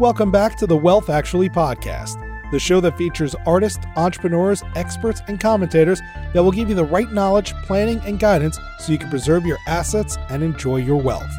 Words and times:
Welcome 0.00 0.30
back 0.30 0.56
to 0.56 0.66
the 0.66 0.78
Wealth 0.78 1.10
Actually 1.10 1.50
podcast, 1.50 2.18
the 2.50 2.58
show 2.58 2.80
that 2.80 2.96
features 2.96 3.34
artists, 3.44 3.84
entrepreneurs, 3.96 4.62
experts, 4.74 5.20
and 5.28 5.38
commentators 5.38 6.00
that 6.32 6.42
will 6.42 6.52
give 6.52 6.70
you 6.70 6.74
the 6.74 6.86
right 6.86 7.12
knowledge, 7.12 7.52
planning, 7.64 8.00
and 8.06 8.18
guidance 8.18 8.58
so 8.78 8.92
you 8.92 8.98
can 8.98 9.10
preserve 9.10 9.44
your 9.44 9.58
assets 9.66 10.16
and 10.30 10.42
enjoy 10.42 10.76
your 10.78 10.96
wealth. 10.96 11.30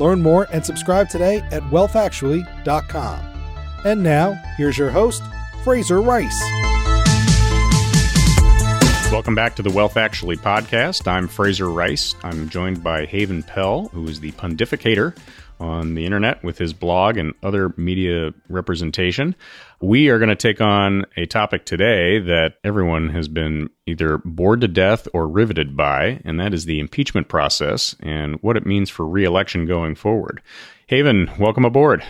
Learn 0.00 0.20
more 0.20 0.48
and 0.52 0.66
subscribe 0.66 1.08
today 1.08 1.42
at 1.52 1.62
wealthactually.com. 1.70 3.20
And 3.84 4.02
now, 4.02 4.32
here's 4.56 4.76
your 4.76 4.90
host, 4.90 5.22
Fraser 5.62 6.02
Rice. 6.02 6.42
Welcome 9.12 9.36
back 9.36 9.54
to 9.54 9.62
the 9.62 9.70
Wealth 9.72 9.96
Actually 9.96 10.38
podcast. 10.38 11.06
I'm 11.06 11.28
Fraser 11.28 11.70
Rice. 11.70 12.16
I'm 12.24 12.48
joined 12.48 12.82
by 12.82 13.06
Haven 13.06 13.44
Pell, 13.44 13.88
who 13.94 14.08
is 14.08 14.18
the 14.18 14.32
pontificator 14.32 15.16
on 15.60 15.94
the 15.94 16.04
internet 16.04 16.42
with 16.42 16.58
his 16.58 16.72
blog 16.72 17.16
and 17.16 17.34
other 17.42 17.72
media 17.76 18.32
representation. 18.48 19.34
We 19.80 20.08
are 20.08 20.18
going 20.18 20.28
to 20.28 20.36
take 20.36 20.60
on 20.60 21.04
a 21.16 21.26
topic 21.26 21.64
today 21.64 22.18
that 22.18 22.54
everyone 22.64 23.10
has 23.10 23.28
been 23.28 23.70
either 23.86 24.18
bored 24.24 24.60
to 24.62 24.68
death 24.68 25.06
or 25.12 25.28
riveted 25.28 25.76
by, 25.76 26.20
and 26.24 26.38
that 26.40 26.54
is 26.54 26.64
the 26.64 26.80
impeachment 26.80 27.28
process 27.28 27.94
and 28.00 28.36
what 28.42 28.56
it 28.56 28.66
means 28.66 28.90
for 28.90 29.06
reelection 29.06 29.66
going 29.66 29.94
forward. 29.94 30.42
Haven, 30.86 31.30
welcome 31.38 31.64
aboard. 31.64 32.04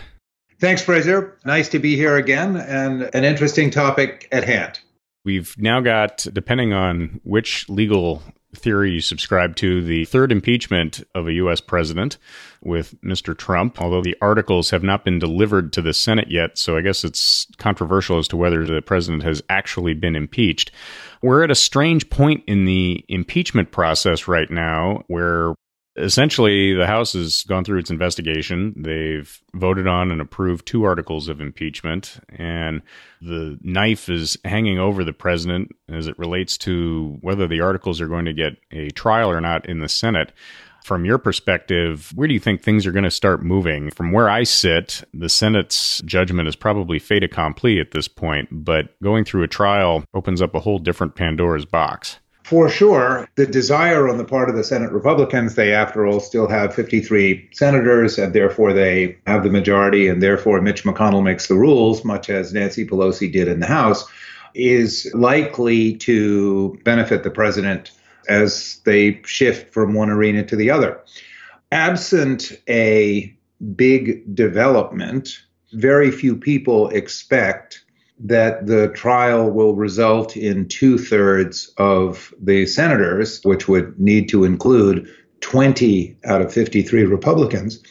Thanks, 0.59 0.81
Fraser. 0.81 1.37
Nice 1.45 1.69
to 1.69 1.79
be 1.79 1.95
here 1.95 2.17
again 2.17 2.57
and 2.57 3.09
an 3.13 3.23
interesting 3.23 3.71
topic 3.71 4.27
at 4.31 4.43
hand. 4.43 4.79
We've 5.25 5.55
now 5.57 5.79
got, 5.79 6.25
depending 6.33 6.73
on 6.73 7.21
which 7.23 7.67
legal 7.69 8.23
theory 8.55 8.91
you 8.91 9.01
subscribe 9.01 9.55
to, 9.57 9.81
the 9.83 10.05
third 10.05 10.31
impeachment 10.31 11.03
of 11.13 11.27
a 11.27 11.33
U.S. 11.33 11.61
president 11.61 12.17
with 12.61 12.99
Mr. 13.01 13.37
Trump, 13.37 13.81
although 13.81 14.01
the 14.01 14.17
articles 14.21 14.71
have 14.71 14.83
not 14.83 15.05
been 15.05 15.19
delivered 15.19 15.71
to 15.73 15.81
the 15.81 15.93
Senate 15.93 16.29
yet. 16.29 16.57
So 16.57 16.75
I 16.75 16.81
guess 16.81 17.03
it's 17.03 17.47
controversial 17.57 18.17
as 18.17 18.27
to 18.29 18.37
whether 18.37 18.65
the 18.65 18.81
president 18.81 19.23
has 19.23 19.41
actually 19.49 19.93
been 19.93 20.15
impeached. 20.15 20.71
We're 21.21 21.43
at 21.43 21.51
a 21.51 21.55
strange 21.55 22.09
point 22.09 22.43
in 22.47 22.65
the 22.65 23.05
impeachment 23.07 23.71
process 23.71 24.27
right 24.27 24.49
now 24.49 25.03
where 25.07 25.53
essentially 25.99 26.73
the 26.73 26.87
House 26.87 27.13
has 27.13 27.43
gone 27.43 27.63
through 27.63 27.79
its 27.79 27.89
investigation. 27.89 28.73
They've 28.75 29.41
voted 29.53 29.87
on 29.87 30.11
and 30.11 30.21
approved 30.21 30.65
two 30.65 30.83
articles 30.83 31.27
of 31.27 31.41
impeachment, 31.41 32.19
and 32.29 32.81
the 33.21 33.57
knife 33.61 34.09
is 34.09 34.37
hanging 34.45 34.79
over 34.79 35.03
the 35.03 35.13
president 35.13 35.75
as 35.87 36.07
it 36.07 36.17
relates 36.17 36.57
to 36.59 37.17
whether 37.21 37.47
the 37.47 37.61
articles 37.61 38.01
are 38.01 38.07
going 38.07 38.25
to 38.25 38.33
get 38.33 38.53
a 38.71 38.89
trial 38.91 39.29
or 39.29 39.41
not 39.41 39.67
in 39.67 39.79
the 39.79 39.89
Senate. 39.89 40.31
From 40.83 41.03
your 41.05 41.17
perspective, 41.17 42.11
where 42.15 42.27
do 42.27 42.33
you 42.33 42.39
think 42.39 42.63
things 42.63 42.87
are 42.87 42.93
going 42.93 43.03
to 43.03 43.11
start 43.11 43.43
moving? 43.43 43.91
From 43.91 44.11
where 44.11 44.29
I 44.29 44.43
sit, 44.43 45.03
the 45.13 45.29
Senate's 45.29 46.01
judgment 46.05 46.47
is 46.47 46.55
probably 46.55 46.99
fait 46.99 47.23
accompli 47.23 47.79
at 47.79 47.91
this 47.91 48.07
point, 48.07 48.47
but 48.49 48.99
going 49.03 49.25
through 49.25 49.43
a 49.43 49.47
trial 49.47 50.05
opens 50.13 50.41
up 50.41 50.55
a 50.55 50.61
whole 50.61 50.79
different 50.79 51.15
Pandora's 51.15 51.65
box 51.65 52.19
for 52.49 52.67
sure, 52.67 53.29
the 53.35 53.45
desire 53.45 54.09
on 54.09 54.17
the 54.17 54.25
part 54.25 54.49
of 54.49 54.55
the 54.55 54.63
Senate 54.63 54.91
Republicans, 54.91 55.53
they, 55.53 55.71
after 55.71 56.07
all, 56.07 56.19
still 56.19 56.47
have 56.47 56.73
53 56.73 57.47
senators, 57.53 58.17
and 58.17 58.33
therefore 58.33 58.73
they 58.73 59.15
have 59.27 59.43
the 59.43 59.51
majority, 59.51 60.07
and 60.07 60.23
therefore 60.23 60.59
Mitch 60.59 60.83
McConnell 60.83 61.23
makes 61.23 61.45
the 61.45 61.53
rules, 61.53 62.03
much 62.03 62.27
as 62.27 62.51
Nancy 62.51 62.87
Pelosi 62.87 63.31
did 63.31 63.47
in 63.47 63.59
the 63.59 63.67
House, 63.67 64.03
is 64.55 65.11
likely 65.13 65.93
to 65.97 66.75
benefit 66.83 67.21
the 67.21 67.29
president 67.29 67.91
as 68.27 68.81
they 68.83 69.21
shift 69.25 69.71
from 69.71 69.93
one 69.93 70.09
arena 70.09 70.43
to 70.43 70.55
the 70.55 70.71
other. 70.71 70.99
Absent 71.71 72.51
a 72.67 73.31
big 73.75 74.33
development, 74.33 75.37
very 75.73 76.09
few 76.09 76.35
people 76.35 76.89
expect 76.89 77.83
that 78.19 78.67
the 78.67 78.89
trial 78.89 79.49
will 79.49 79.75
result 79.75 80.35
in 80.35 80.67
two 80.67 80.97
thirds 80.97 81.71
of 81.77 82.33
the 82.41 82.65
senators, 82.65 83.41
which 83.43 83.67
would 83.67 83.97
need 83.99 84.27
to 84.29 84.43
include 84.43 85.09
20 85.41 86.17
out 86.25 86.41
of 86.41 86.53
53 86.53 87.03
Republicans, 87.05 87.81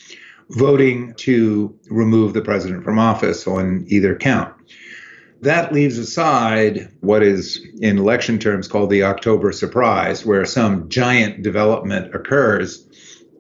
voting 0.51 1.15
to 1.15 1.75
remove 1.91 2.35
the 2.35 2.43
president 2.43 2.85
from 2.85 2.99
office 2.99 3.47
on 3.47 3.85
either 3.89 4.15
count. 4.15 4.55
That 5.41 5.73
leaves 5.73 5.99
aside 5.99 6.93
what 7.01 7.23
is, 7.23 7.65
in 7.81 7.97
election 7.97 8.39
terms, 8.39 8.67
called 8.67 8.91
the 8.91 9.05
October 9.05 9.53
surprise, 9.53 10.27
where 10.27 10.45
some 10.45 10.89
giant 10.89 11.43
development 11.43 12.15
occurs 12.15 12.85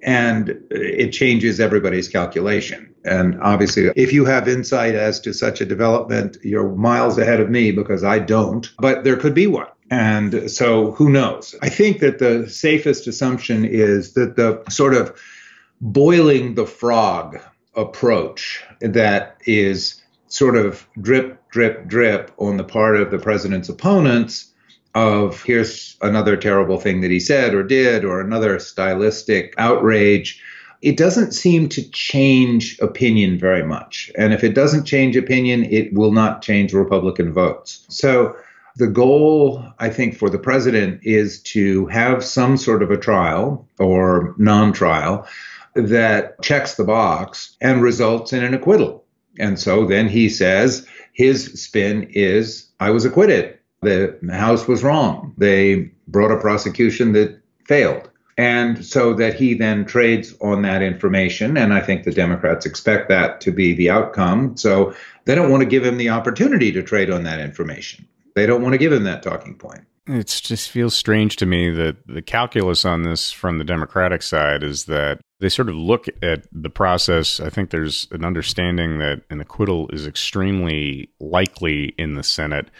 and 0.02 0.62
it 0.70 1.10
changes 1.10 1.58
everybody's 1.58 2.08
calculation. 2.08 2.94
And 3.08 3.40
obviously, 3.40 3.90
if 3.96 4.12
you 4.12 4.24
have 4.26 4.46
insight 4.48 4.94
as 4.94 5.20
to 5.20 5.32
such 5.32 5.60
a 5.60 5.66
development, 5.66 6.36
you're 6.42 6.68
miles 6.74 7.18
ahead 7.18 7.40
of 7.40 7.50
me 7.50 7.72
because 7.72 8.04
I 8.04 8.18
don't, 8.18 8.70
but 8.78 9.04
there 9.04 9.16
could 9.16 9.34
be 9.34 9.46
one. 9.46 9.68
And 9.90 10.50
so 10.50 10.92
who 10.92 11.08
knows? 11.10 11.54
I 11.62 11.68
think 11.70 12.00
that 12.00 12.18
the 12.18 12.48
safest 12.48 13.06
assumption 13.06 13.64
is 13.64 14.12
that 14.14 14.36
the 14.36 14.62
sort 14.70 14.94
of 14.94 15.18
boiling 15.80 16.54
the 16.54 16.66
frog 16.66 17.38
approach 17.74 18.62
that 18.80 19.38
is 19.46 20.02
sort 20.26 20.56
of 20.56 20.86
drip, 21.00 21.40
drip, 21.50 21.86
drip 21.86 22.30
on 22.38 22.58
the 22.58 22.64
part 22.64 23.00
of 23.00 23.10
the 23.10 23.18
president's 23.18 23.68
opponents 23.68 24.52
of 24.94 25.42
here's 25.42 25.96
another 26.02 26.36
terrible 26.36 26.78
thing 26.80 27.00
that 27.00 27.10
he 27.10 27.20
said 27.20 27.54
or 27.54 27.62
did 27.62 28.04
or 28.04 28.20
another 28.20 28.58
stylistic 28.58 29.54
outrage 29.56 30.42
it 30.80 30.96
doesn't 30.96 31.32
seem 31.32 31.68
to 31.70 31.90
change 31.90 32.78
opinion 32.80 33.38
very 33.38 33.64
much. 33.64 34.10
And 34.16 34.32
if 34.32 34.44
it 34.44 34.54
doesn't 34.54 34.84
change 34.84 35.16
opinion, 35.16 35.64
it 35.64 35.92
will 35.92 36.12
not 36.12 36.42
change 36.42 36.72
Republican 36.72 37.32
votes. 37.32 37.84
So 37.88 38.36
the 38.76 38.86
goal, 38.86 39.64
I 39.80 39.90
think, 39.90 40.16
for 40.16 40.30
the 40.30 40.38
president 40.38 41.00
is 41.02 41.42
to 41.42 41.86
have 41.86 42.24
some 42.24 42.56
sort 42.56 42.82
of 42.82 42.90
a 42.90 42.96
trial 42.96 43.66
or 43.78 44.34
non 44.38 44.72
trial 44.72 45.26
that 45.74 46.40
checks 46.42 46.74
the 46.74 46.84
box 46.84 47.56
and 47.60 47.82
results 47.82 48.32
in 48.32 48.44
an 48.44 48.54
acquittal. 48.54 49.04
And 49.38 49.58
so 49.58 49.86
then 49.86 50.08
he 50.08 50.28
says 50.28 50.86
his 51.12 51.60
spin 51.60 52.08
is 52.10 52.66
I 52.80 52.90
was 52.90 53.04
acquitted. 53.04 53.58
The 53.82 54.18
House 54.30 54.66
was 54.66 54.82
wrong. 54.82 55.34
They 55.38 55.90
brought 56.08 56.32
a 56.32 56.40
prosecution 56.40 57.12
that 57.12 57.40
failed. 57.64 58.10
And 58.38 58.84
so 58.84 59.14
that 59.14 59.34
he 59.34 59.52
then 59.54 59.84
trades 59.84 60.32
on 60.40 60.62
that 60.62 60.80
information. 60.80 61.56
And 61.56 61.74
I 61.74 61.80
think 61.80 62.04
the 62.04 62.12
Democrats 62.12 62.64
expect 62.64 63.08
that 63.08 63.40
to 63.42 63.50
be 63.50 63.74
the 63.74 63.90
outcome. 63.90 64.56
So 64.56 64.94
they 65.24 65.34
don't 65.34 65.50
want 65.50 65.62
to 65.62 65.68
give 65.68 65.84
him 65.84 65.98
the 65.98 66.08
opportunity 66.08 66.70
to 66.70 66.82
trade 66.82 67.10
on 67.10 67.24
that 67.24 67.40
information. 67.40 68.06
They 68.36 68.46
don't 68.46 68.62
want 68.62 68.74
to 68.74 68.78
give 68.78 68.92
him 68.92 69.02
that 69.04 69.24
talking 69.24 69.56
point. 69.56 69.82
It 70.06 70.28
just 70.28 70.70
feels 70.70 70.94
strange 70.94 71.36
to 71.36 71.46
me 71.46 71.70
that 71.70 71.96
the 72.06 72.22
calculus 72.22 72.84
on 72.84 73.02
this 73.02 73.30
from 73.30 73.58
the 73.58 73.64
Democratic 73.64 74.22
side 74.22 74.62
is 74.62 74.84
that 74.84 75.20
they 75.40 75.48
sort 75.48 75.68
of 75.68 75.74
look 75.74 76.06
at 76.22 76.44
the 76.52 76.70
process. 76.70 77.40
I 77.40 77.50
think 77.50 77.70
there's 77.70 78.06
an 78.12 78.24
understanding 78.24 78.98
that 79.00 79.22
an 79.30 79.40
acquittal 79.40 79.90
is 79.92 80.06
extremely 80.06 81.10
likely 81.20 81.94
in 81.98 82.14
the 82.14 82.22
Senate. 82.22 82.70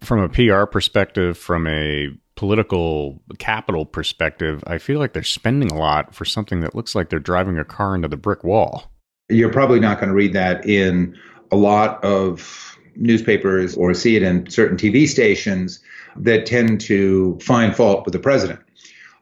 From 0.00 0.20
a 0.20 0.28
PR 0.28 0.64
perspective, 0.64 1.36
from 1.36 1.66
a 1.66 2.10
political 2.40 3.20
capital 3.36 3.84
perspective, 3.84 4.64
I 4.66 4.78
feel 4.78 4.98
like 4.98 5.12
they're 5.12 5.22
spending 5.22 5.70
a 5.70 5.78
lot 5.78 6.14
for 6.14 6.24
something 6.24 6.62
that 6.62 6.74
looks 6.74 6.94
like 6.94 7.10
they're 7.10 7.18
driving 7.18 7.58
a 7.58 7.66
car 7.66 7.94
into 7.94 8.08
the 8.08 8.16
brick 8.16 8.42
wall. 8.44 8.90
You're 9.28 9.52
probably 9.52 9.78
not 9.78 9.98
going 9.98 10.08
to 10.08 10.14
read 10.14 10.32
that 10.32 10.66
in 10.66 11.14
a 11.52 11.56
lot 11.56 12.02
of 12.02 12.78
newspapers 12.96 13.76
or 13.76 13.92
see 13.92 14.16
it 14.16 14.22
in 14.22 14.48
certain 14.48 14.78
TV 14.78 15.06
stations 15.06 15.80
that 16.16 16.46
tend 16.46 16.80
to 16.80 17.38
find 17.42 17.76
fault 17.76 18.06
with 18.06 18.12
the 18.12 18.18
president. 18.18 18.60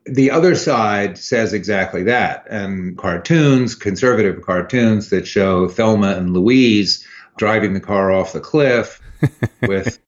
The 0.07 0.31
other 0.31 0.55
side 0.55 1.19
says 1.19 1.53
exactly 1.53 2.05
that. 2.05 2.47
And 2.49 2.97
cartoons, 2.97 3.75
conservative 3.75 4.43
cartoons 4.43 5.11
that 5.11 5.27
show 5.27 5.67
Thelma 5.67 6.12
and 6.12 6.34
Louise 6.34 7.05
driving 7.37 7.75
the 7.75 7.81
car 7.81 8.13
off 8.13 8.33
the 8.33 8.39
cliff 8.39 9.03
with 9.63 9.98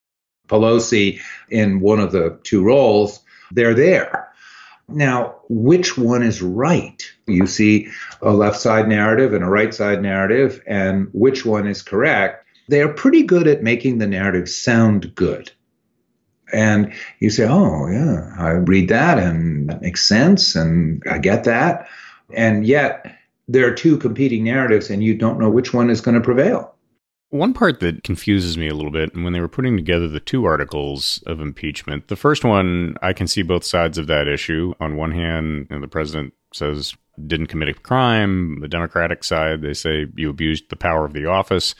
Pelosi 0.51 1.21
in 1.49 1.81
one 1.81 2.01
of 2.01 2.13
the 2.13 2.39
two 2.43 2.63
roles, 2.63 3.21
they're 3.53 3.75
there. 3.75 4.29
Now, 4.89 5.37
which 5.49 5.97
one 5.97 6.23
is 6.23 6.43
right? 6.43 7.01
You 7.27 7.47
see 7.47 7.89
a 8.23 8.33
left 8.33 8.59
side 8.59 8.89
narrative 8.89 9.33
and 9.33 9.45
a 9.45 9.49
right 9.49 9.73
side 9.73 10.03
narrative, 10.03 10.61
and 10.67 11.09
which 11.13 11.47
one 11.47 11.69
is 11.69 11.83
correct? 11.83 12.45
They 12.69 12.83
are 12.83 12.93
pretty 12.93 13.23
good 13.23 13.47
at 13.47 13.63
making 13.63 13.99
the 13.99 14.07
narrative 14.07 14.49
sound 14.49 15.15
good. 15.15 15.53
And 16.53 16.93
you 17.21 17.31
say, 17.31 17.47
oh, 17.49 17.87
yeah, 17.89 18.35
I 18.37 18.51
read 18.51 18.89
that 18.89 19.19
and 19.19 19.71
that 19.71 19.83
makes 19.83 20.05
sense, 20.05 20.57
and 20.57 21.03
I 21.09 21.19
get 21.19 21.45
that. 21.45 21.89
And 22.35 22.67
yet, 22.67 23.15
there 23.47 23.69
are 23.69 23.75
two 23.75 23.97
competing 23.97 24.45
narratives, 24.45 24.91
and 24.91 25.03
you 25.03 25.15
don't 25.15 25.39
know 25.39 25.51
which 25.51 25.73
one 25.73 25.91
is 25.91 26.01
going 26.01 26.17
to 26.17 26.21
prevail. 26.21 26.75
One 27.31 27.55
part 27.55 27.79
that 27.79 28.03
confuses 28.03 28.59
me 28.59 28.69
a 28.69 28.75
little 28.75 28.91
bit, 28.91 29.15
and 29.15 29.23
when 29.23 29.33
they 29.33 29.41
were 29.41 29.49
putting 29.49 29.77
together 29.77 30.09
the 30.09 30.19
two 30.19 30.45
articles 30.45 31.23
of 31.27 31.41
impeachment, 31.41 32.09
the 32.09 32.17
first 32.17 32.45
one, 32.45 32.97
I 33.03 33.13
can 33.13 33.29
see 33.29 33.43
both 33.43 33.65
sides 33.65 33.99
of 33.99 34.09
that 34.09 34.27
issue. 34.27 34.75
On 34.81 34.97
one 34.97 35.13
hand, 35.13 35.69
you 35.71 35.77
know, 35.77 35.81
the 35.81 35.89
president 35.89 36.35
says 36.53 36.95
didn't 37.27 37.47
commit 37.47 37.69
a 37.69 37.75
crime. 37.75 38.61
The 38.61 38.69
Democratic 38.69 39.23
side, 39.23 39.63
they 39.63 39.75
say 39.75 40.07
you 40.17 40.31
abused 40.31 40.71
the 40.71 40.77
power 40.77 41.05
of 41.05 41.13
the 41.13 41.27
office. 41.27 41.75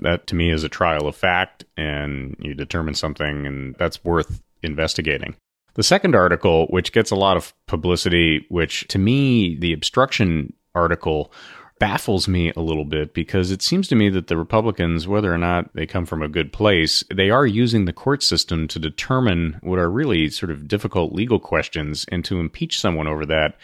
That 0.00 0.26
to 0.28 0.34
me 0.34 0.50
is 0.50 0.64
a 0.64 0.68
trial 0.68 1.06
of 1.06 1.14
fact, 1.14 1.64
and 1.76 2.34
you 2.40 2.54
determine 2.54 2.94
something, 2.94 3.46
and 3.46 3.76
that's 3.78 4.04
worth 4.04 4.42
investigating. 4.62 5.36
The 5.74 5.82
second 5.82 6.14
article, 6.14 6.66
which 6.70 6.92
gets 6.92 7.10
a 7.10 7.16
lot 7.16 7.36
of 7.36 7.52
publicity, 7.66 8.46
which 8.48 8.88
to 8.88 8.98
me, 8.98 9.56
the 9.56 9.72
obstruction 9.72 10.52
article 10.74 11.32
baffles 11.78 12.26
me 12.26 12.52
a 12.56 12.60
little 12.60 12.84
bit 12.84 13.12
because 13.12 13.50
it 13.50 13.62
seems 13.62 13.88
to 13.88 13.94
me 13.94 14.08
that 14.08 14.28
the 14.28 14.36
Republicans, 14.36 15.06
whether 15.06 15.32
or 15.32 15.38
not 15.38 15.72
they 15.74 15.86
come 15.86 16.06
from 16.06 16.22
a 16.22 16.28
good 16.28 16.52
place, 16.52 17.04
they 17.14 17.30
are 17.30 17.46
using 17.46 17.84
the 17.84 17.92
court 17.92 18.22
system 18.22 18.66
to 18.68 18.78
determine 18.78 19.58
what 19.62 19.78
are 19.78 19.90
really 19.90 20.30
sort 20.30 20.50
of 20.50 20.68
difficult 20.68 21.12
legal 21.12 21.38
questions 21.38 22.06
and 22.10 22.24
to 22.24 22.40
impeach 22.40 22.80
someone 22.80 23.06
over 23.06 23.26
that 23.26 23.56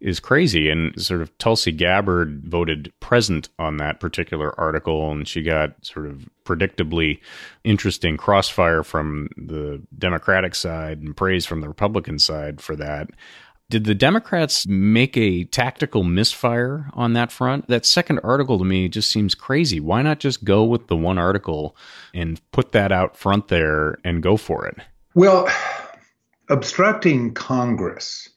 is 0.00 0.20
crazy. 0.20 0.68
And 0.68 1.00
sort 1.00 1.22
of 1.22 1.36
Tulsi 1.38 1.72
Gabbard 1.72 2.42
voted 2.44 2.92
present 3.00 3.48
on 3.58 3.78
that 3.78 4.00
particular 4.00 4.58
article, 4.60 5.10
and 5.10 5.26
she 5.26 5.42
got 5.42 5.72
sort 5.82 6.06
of 6.06 6.28
predictably 6.44 7.20
interesting 7.64 8.18
crossfire 8.18 8.82
from 8.82 9.30
the 9.38 9.82
Democratic 9.96 10.54
side 10.54 11.00
and 11.00 11.16
praise 11.16 11.46
from 11.46 11.62
the 11.62 11.68
Republican 11.68 12.18
side 12.18 12.60
for 12.60 12.76
that. 12.76 13.08
Did 13.74 13.86
the 13.86 13.94
Democrats 13.96 14.68
make 14.68 15.16
a 15.16 15.42
tactical 15.42 16.04
misfire 16.04 16.88
on 16.92 17.14
that 17.14 17.32
front? 17.32 17.66
That 17.66 17.84
second 17.84 18.20
article 18.22 18.56
to 18.58 18.64
me 18.64 18.88
just 18.88 19.10
seems 19.10 19.34
crazy. 19.34 19.80
Why 19.80 20.00
not 20.00 20.20
just 20.20 20.44
go 20.44 20.62
with 20.62 20.86
the 20.86 20.94
one 20.94 21.18
article 21.18 21.76
and 22.14 22.40
put 22.52 22.70
that 22.70 22.92
out 22.92 23.16
front 23.16 23.48
there 23.48 23.98
and 24.04 24.22
go 24.22 24.36
for 24.36 24.64
it? 24.64 24.76
Well, 25.16 25.48
obstructing 26.48 27.34
Congress. 27.34 28.28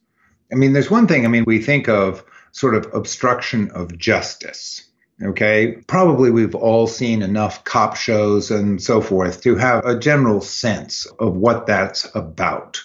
I 0.51 0.55
mean, 0.55 0.73
there's 0.73 0.89
one 0.89 1.05
thing, 1.05 1.23
I 1.23 1.27
mean, 1.27 1.43
we 1.45 1.61
think 1.61 1.87
of 1.87 2.23
sort 2.51 2.73
of 2.73 2.91
obstruction 2.91 3.69
of 3.75 3.95
justice. 3.95 4.89
Okay. 5.21 5.77
Probably 5.85 6.31
we've 6.31 6.55
all 6.55 6.87
seen 6.87 7.21
enough 7.21 7.63
cop 7.63 7.95
shows 7.95 8.49
and 8.49 8.81
so 8.81 9.01
forth 9.01 9.43
to 9.43 9.55
have 9.55 9.85
a 9.85 9.99
general 9.99 10.41
sense 10.41 11.05
of 11.19 11.35
what 11.35 11.67
that's 11.67 12.07
about. 12.15 12.81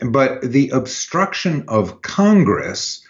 But 0.00 0.42
the 0.42 0.70
obstruction 0.70 1.64
of 1.68 2.02
Congress 2.02 3.06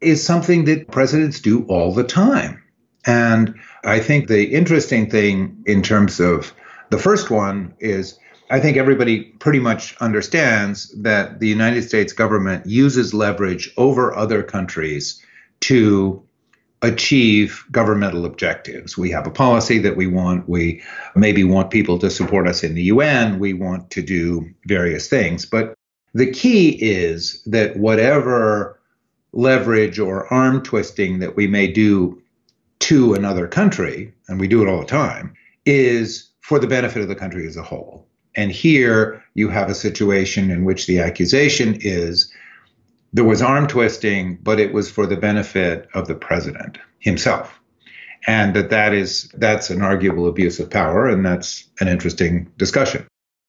is 0.00 0.24
something 0.24 0.64
that 0.66 0.90
presidents 0.90 1.40
do 1.40 1.64
all 1.64 1.92
the 1.92 2.04
time. 2.04 2.62
And 3.06 3.54
I 3.84 4.00
think 4.00 4.28
the 4.28 4.52
interesting 4.52 5.08
thing 5.08 5.62
in 5.66 5.82
terms 5.82 6.20
of 6.20 6.52
the 6.90 6.98
first 6.98 7.30
one 7.30 7.74
is 7.78 8.18
I 8.50 8.60
think 8.60 8.76
everybody 8.76 9.24
pretty 9.24 9.58
much 9.58 9.96
understands 9.96 10.90
that 11.02 11.40
the 11.40 11.48
United 11.48 11.82
States 11.82 12.12
government 12.12 12.66
uses 12.66 13.12
leverage 13.12 13.72
over 13.76 14.14
other 14.14 14.42
countries 14.42 15.20
to 15.60 16.22
achieve 16.82 17.64
governmental 17.72 18.24
objectives. 18.24 18.96
We 18.96 19.10
have 19.10 19.26
a 19.26 19.30
policy 19.30 19.78
that 19.78 19.96
we 19.96 20.06
want. 20.06 20.48
We 20.48 20.82
maybe 21.16 21.42
want 21.42 21.70
people 21.70 21.98
to 22.00 22.10
support 22.10 22.46
us 22.46 22.62
in 22.62 22.74
the 22.74 22.84
UN. 22.84 23.38
We 23.38 23.52
want 23.52 23.90
to 23.92 24.02
do 24.02 24.50
various 24.66 25.08
things. 25.08 25.46
But 25.46 25.74
the 26.16 26.30
key 26.30 26.70
is 26.70 27.42
that 27.44 27.76
whatever 27.76 28.80
leverage 29.34 29.98
or 29.98 30.32
arm 30.32 30.62
twisting 30.62 31.18
that 31.18 31.36
we 31.36 31.46
may 31.46 31.66
do 31.66 32.22
to 32.78 33.12
another 33.12 33.46
country, 33.46 34.14
and 34.26 34.40
we 34.40 34.48
do 34.48 34.62
it 34.62 34.68
all 34.68 34.80
the 34.80 34.86
time, 34.86 35.34
is 35.66 36.30
for 36.40 36.58
the 36.58 36.66
benefit 36.66 37.02
of 37.02 37.08
the 37.08 37.14
country 37.14 37.46
as 37.46 37.58
a 37.58 37.62
whole. 37.62 38.08
And 38.34 38.50
here 38.50 39.22
you 39.34 39.50
have 39.50 39.68
a 39.68 39.74
situation 39.74 40.50
in 40.50 40.64
which 40.64 40.86
the 40.86 41.00
accusation 41.00 41.76
is 41.82 42.32
there 43.12 43.24
was 43.24 43.42
arm 43.42 43.66
twisting, 43.66 44.38
but 44.42 44.58
it 44.58 44.72
was 44.72 44.90
for 44.90 45.04
the 45.04 45.18
benefit 45.18 45.86
of 45.92 46.08
the 46.08 46.14
president 46.14 46.78
himself. 46.98 47.60
And 48.26 48.56
that 48.56 48.70
that 48.70 48.94
is 48.94 49.28
that's 49.34 49.68
an 49.68 49.82
arguable 49.82 50.28
abuse 50.28 50.60
of 50.60 50.70
power, 50.70 51.08
and 51.08 51.26
that's 51.26 51.68
an 51.78 51.88
interesting 51.88 52.50
discussion. 52.56 53.06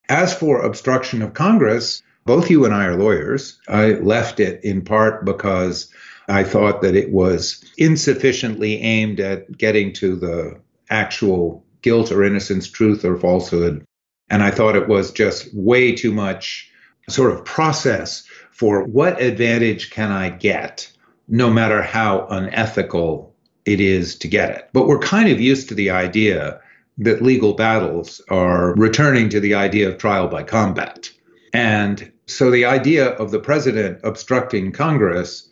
As 0.10 0.34
for 0.34 0.62
obstruction 0.62 1.22
of 1.22 1.34
Congress, 1.34 2.04
both 2.28 2.52
you 2.52 2.66
and 2.66 2.74
I 2.74 2.86
are 2.86 2.98
lawyers. 2.98 3.60
I 3.68 3.94
left 3.94 4.40
it 4.40 4.64
in 4.64 4.84
part 4.84 5.26
because 5.26 5.92
I 6.28 6.44
thought 6.44 6.82
that 6.82 6.96
it 6.96 7.12
was 7.12 7.64
insufficiently 7.78 8.80
aimed 8.82 9.20
at 9.20 9.58
getting 9.58 9.94
to 9.94 10.16
the 10.16 10.60
actual 10.90 11.66
guilt 11.82 12.12
or 12.12 12.24
innocence, 12.24 12.70
truth 12.70 13.06
or 13.06 13.18
falsehood. 13.18 13.84
And 14.30 14.44
I 14.44 14.52
thought 14.52 14.76
it 14.76 14.90
was 14.90 15.12
just 15.12 15.54
way 15.56 15.96
too 15.96 16.12
much 16.12 16.70
sort 17.10 17.32
of 17.32 17.46
process 17.46 18.28
for 18.52 18.84
what 18.84 19.22
advantage 19.22 19.90
can 19.90 20.12
I 20.12 20.30
get, 20.30 20.92
no 21.30 21.50
matter 21.50 21.82
how 21.82 22.28
unethical 22.30 23.34
it 23.66 23.80
is 23.80 24.18
to 24.18 24.28
get 24.28 24.50
it. 24.52 24.70
But 24.74 24.88
we're 24.88 25.00
kind 25.00 25.30
of 25.30 25.40
used 25.40 25.70
to 25.70 25.76
the 25.76 25.92
idea 25.92 26.60
that 26.98 27.22
legal 27.22 27.54
battles 27.54 28.22
are 28.30 28.74
returning 28.76 29.30
to 29.30 29.40
the 29.40 29.54
idea 29.54 29.88
of 29.88 29.98
trial 29.98 30.28
by 30.28 30.44
combat. 30.44 31.10
And 31.58 32.12
so 32.28 32.52
the 32.52 32.66
idea 32.66 33.14
of 33.14 33.32
the 33.32 33.40
president 33.40 34.00
obstructing 34.04 34.72
Congress 34.72 35.50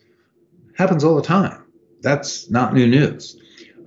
happens 0.78 1.04
all 1.04 1.16
the 1.16 1.24
time. 1.24 1.64
That's 2.04 2.48
not 2.52 2.76
new 2.76 2.86
news. 2.86 3.36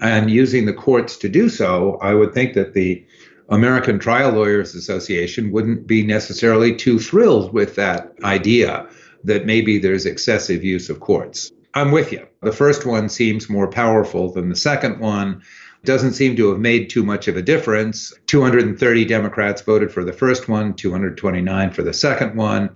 And 0.00 0.29
using 0.29 0.67
the 0.67 0.73
courts 0.73 1.17
to 1.19 1.29
do 1.29 1.49
so, 1.49 1.97
I 2.03 2.15
would 2.15 2.35
think 2.35 2.55
that 2.55 2.75
the 2.75 3.06
American 3.50 4.00
Trial 4.00 4.32
Lawyers 4.32 4.75
Association 4.75 5.53
wouldn't 5.53 5.87
be 5.87 6.05
necessarily 6.05 6.75
too 6.75 6.99
thrilled 6.99 7.53
with 7.53 7.76
that 7.76 8.12
idea 8.25 8.88
that 9.23 9.47
maybe 9.47 9.79
there's 9.79 10.05
excessive 10.05 10.65
use 10.65 10.91
of 10.91 10.99
courts. 10.99 11.53
I'm 11.75 11.93
with 11.93 12.11
you. 12.11 12.26
The 12.43 12.50
first 12.50 12.85
one 12.85 13.09
seems 13.09 13.49
more 13.49 13.70
powerful 13.70 14.32
than 14.32 14.49
the 14.49 14.56
second 14.56 14.99
one 14.99 15.43
doesn't 15.84 16.14
seem 16.14 16.36
to 16.36 16.50
have 16.50 16.58
made 16.58 16.90
too 16.90 17.02
much 17.02 17.28
of 17.28 17.36
a 17.36 17.42
difference. 17.42 18.12
230 18.26 19.04
Democrats 19.04 19.62
voted 19.62 19.92
for 19.92 20.04
the 20.04 20.12
first 20.12 20.48
one, 20.48 20.75
229 20.75 21.70
for 21.70 21.82
the 21.82 21.92
second 21.92 22.36
one. 22.36 22.70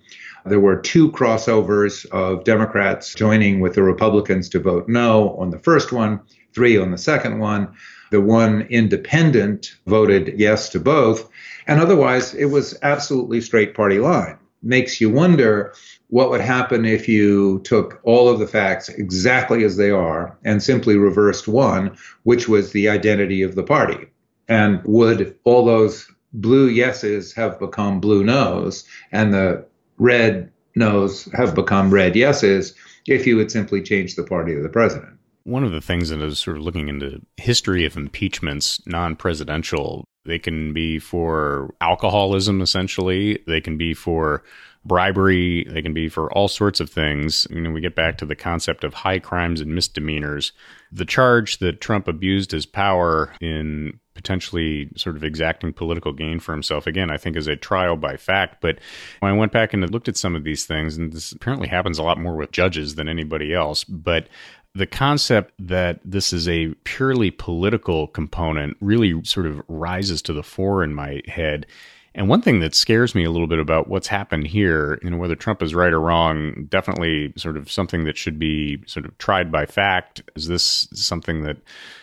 There 0.45 0.61
were 0.61 0.81
two 0.81 1.11
crossovers 1.13 2.05
of 2.07 2.45
Democrats 2.45 3.15
joining 3.15 3.61
with 3.61 3.75
the 3.75 3.83
Republicans 3.83 4.49
to 4.51 4.59
vote 4.59 4.89
no 4.89 5.37
on 5.37 5.51
the 5.51 5.59
first 5.59 5.93
one, 5.93 6.21
three 6.55 6.77
on 6.79 6.91
the 6.91 6.99
second 6.99 7.39
one. 7.39 7.69
The 8.11 8.21
one 8.21 8.63
independent 8.63 9.77
voted 9.87 10.35
yes 10.39 10.69
to 10.71 10.81
both. 10.81 11.29
And 11.67 11.81
otherwise, 11.81 12.35
it 12.35 12.47
was 12.47 12.79
absolutely 12.83 13.41
straight 13.41 13.75
party 13.75 13.99
line. 13.99 14.39
Makes 14.63 15.01
you 15.01 15.11
wonder 15.11 15.75
what 16.13 16.29
would 16.29 16.43
happen 16.43 16.85
if 16.85 17.09
you 17.09 17.59
took 17.65 17.99
all 18.03 18.29
of 18.29 18.39
the 18.39 18.47
facts 18.47 18.91
exactly 18.91 19.65
as 19.65 19.79
they 19.79 19.91
are 19.91 20.37
and 20.45 20.63
simply 20.63 20.99
reversed 20.99 21.49
one, 21.49 21.97
which 22.25 22.47
was 22.47 22.73
the 22.73 22.87
identity 22.87 23.41
of 23.41 23.55
the 23.55 23.63
party? 23.63 24.07
And 24.47 24.83
would 24.85 25.35
all 25.45 25.65
those 25.65 26.07
blue 26.35 26.69
yeses 26.69 27.33
have 27.33 27.59
become 27.59 27.99
blue 27.99 28.23
noes 28.23 28.85
and 29.11 29.33
the 29.33 29.65
red 29.97 30.53
noes 30.77 31.31
have 31.33 31.55
become 31.55 31.91
red 31.91 32.15
yeses 32.15 32.75
if 33.07 33.27
you 33.27 33.39
had 33.39 33.51
simply 33.51 33.81
changed 33.81 34.19
the 34.19 34.25
party 34.25 34.55
of 34.55 34.63
the 34.63 34.69
president? 34.69 35.19
One 35.45 35.65
of 35.65 35.73
the 35.73 35.81
things 35.81 36.11
that 36.11 36.21
is 36.21 36.39
sort 36.39 36.59
of 36.59 36.63
looking 36.63 36.91
into 36.91 37.23
history 37.39 37.87
of 37.87 37.97
impeachments, 37.97 38.83
non-presidential, 38.87 40.05
they 40.25 40.39
can 40.39 40.73
be 40.73 40.99
for 40.99 41.75
alcoholism 41.81 42.61
essentially, 42.61 43.43
they 43.47 43.61
can 43.61 43.77
be 43.77 43.95
for 43.95 44.43
bribery, 44.85 45.65
they 45.71 45.83
can 45.83 45.95
be 45.95 46.09
for 46.09 46.33
all 46.33 46.49
sorts 46.49 46.81
of 46.81 46.91
things. 46.91 47.47
You 47.51 47.61
know, 47.61 47.71
we 47.71 47.81
get 47.81 47.95
back 47.95 48.19
to 48.19 48.27
the 48.27 48.35
concept 48.35 48.85
of 48.85 48.95
high 48.95 49.19
crimes 49.19 49.61
and 49.61 49.75
misdemeanors. 49.75 50.53
The 50.91 51.05
charge 51.05 51.59
that 51.59 51.81
Trump 51.81 52.09
abused 52.09 52.51
his 52.51 52.67
power 52.67 53.33
in 53.41 54.01
potentially 54.15 54.91
sort 54.97 55.17
of 55.17 55.25
exacting 55.25 55.73
political 55.73 56.13
gain 56.13 56.39
for 56.39 56.53
himself 56.53 56.87
again 56.87 57.11
i 57.11 57.17
think 57.17 57.35
is 57.35 57.49
a 57.49 57.57
trial 57.57 57.97
by 57.97 58.15
fact 58.15 58.61
but 58.61 58.79
when 59.21 59.33
i 59.33 59.35
went 59.35 59.53
back 59.53 59.73
and 59.73 59.89
looked 59.91 60.09
at 60.09 60.19
some 60.19 60.37
of 60.37 60.45
these 60.45 60.67
things 60.67 60.99
and 60.99 61.13
this 61.13 61.33
apparently 61.33 61.67
happens 61.67 61.99
a 61.99 62.03
lot 62.03 62.19
more 62.19 62.37
with 62.37 62.53
judges 62.53 62.95
than 62.97 63.09
anybody 63.09 63.55
else 63.55 63.85
but 63.85 64.29
the 64.75 64.87
concept 64.87 65.53
that 65.59 66.01
this 66.05 66.33
is 66.33 66.49
a 66.49 66.69
purely 66.85 67.31
political 67.31 68.07
component 68.07 68.77
really 68.81 69.23
sort 69.25 69.47
of 69.47 69.63
rises 69.69 70.23
to 70.23 70.33
the 70.33 70.43
fore 70.43 70.83
in 70.83 70.95
my 70.95 71.21
head 71.27 71.67
and 72.15 72.29
one 72.29 72.43
thing 72.43 72.61
that 72.61 72.75
scares 72.75 73.15
me 73.15 73.25
a 73.25 73.31
little 73.31 73.47
bit 73.47 73.59
about 73.59 73.89
what's 73.89 74.09
happened 74.09 74.47
here, 74.47 74.99
and 75.03 75.19
whether 75.19 75.35
Trump 75.35 75.63
is 75.63 75.75
right 75.75 75.93
or 75.93 76.01
wrong, 76.01 76.67
definitely 76.69 77.33
sort 77.37 77.57
of 77.57 77.73
something 77.73 78.05
that 78.05 78.19
should 78.19 78.39
be 78.39 78.83
sort 78.87 79.07
of 79.07 79.17
tried 79.17 79.51
by 79.51 79.65
fact. 79.65 80.23
Is 80.37 80.47
this 80.47 80.89
something 80.93 81.43
that 81.43 81.57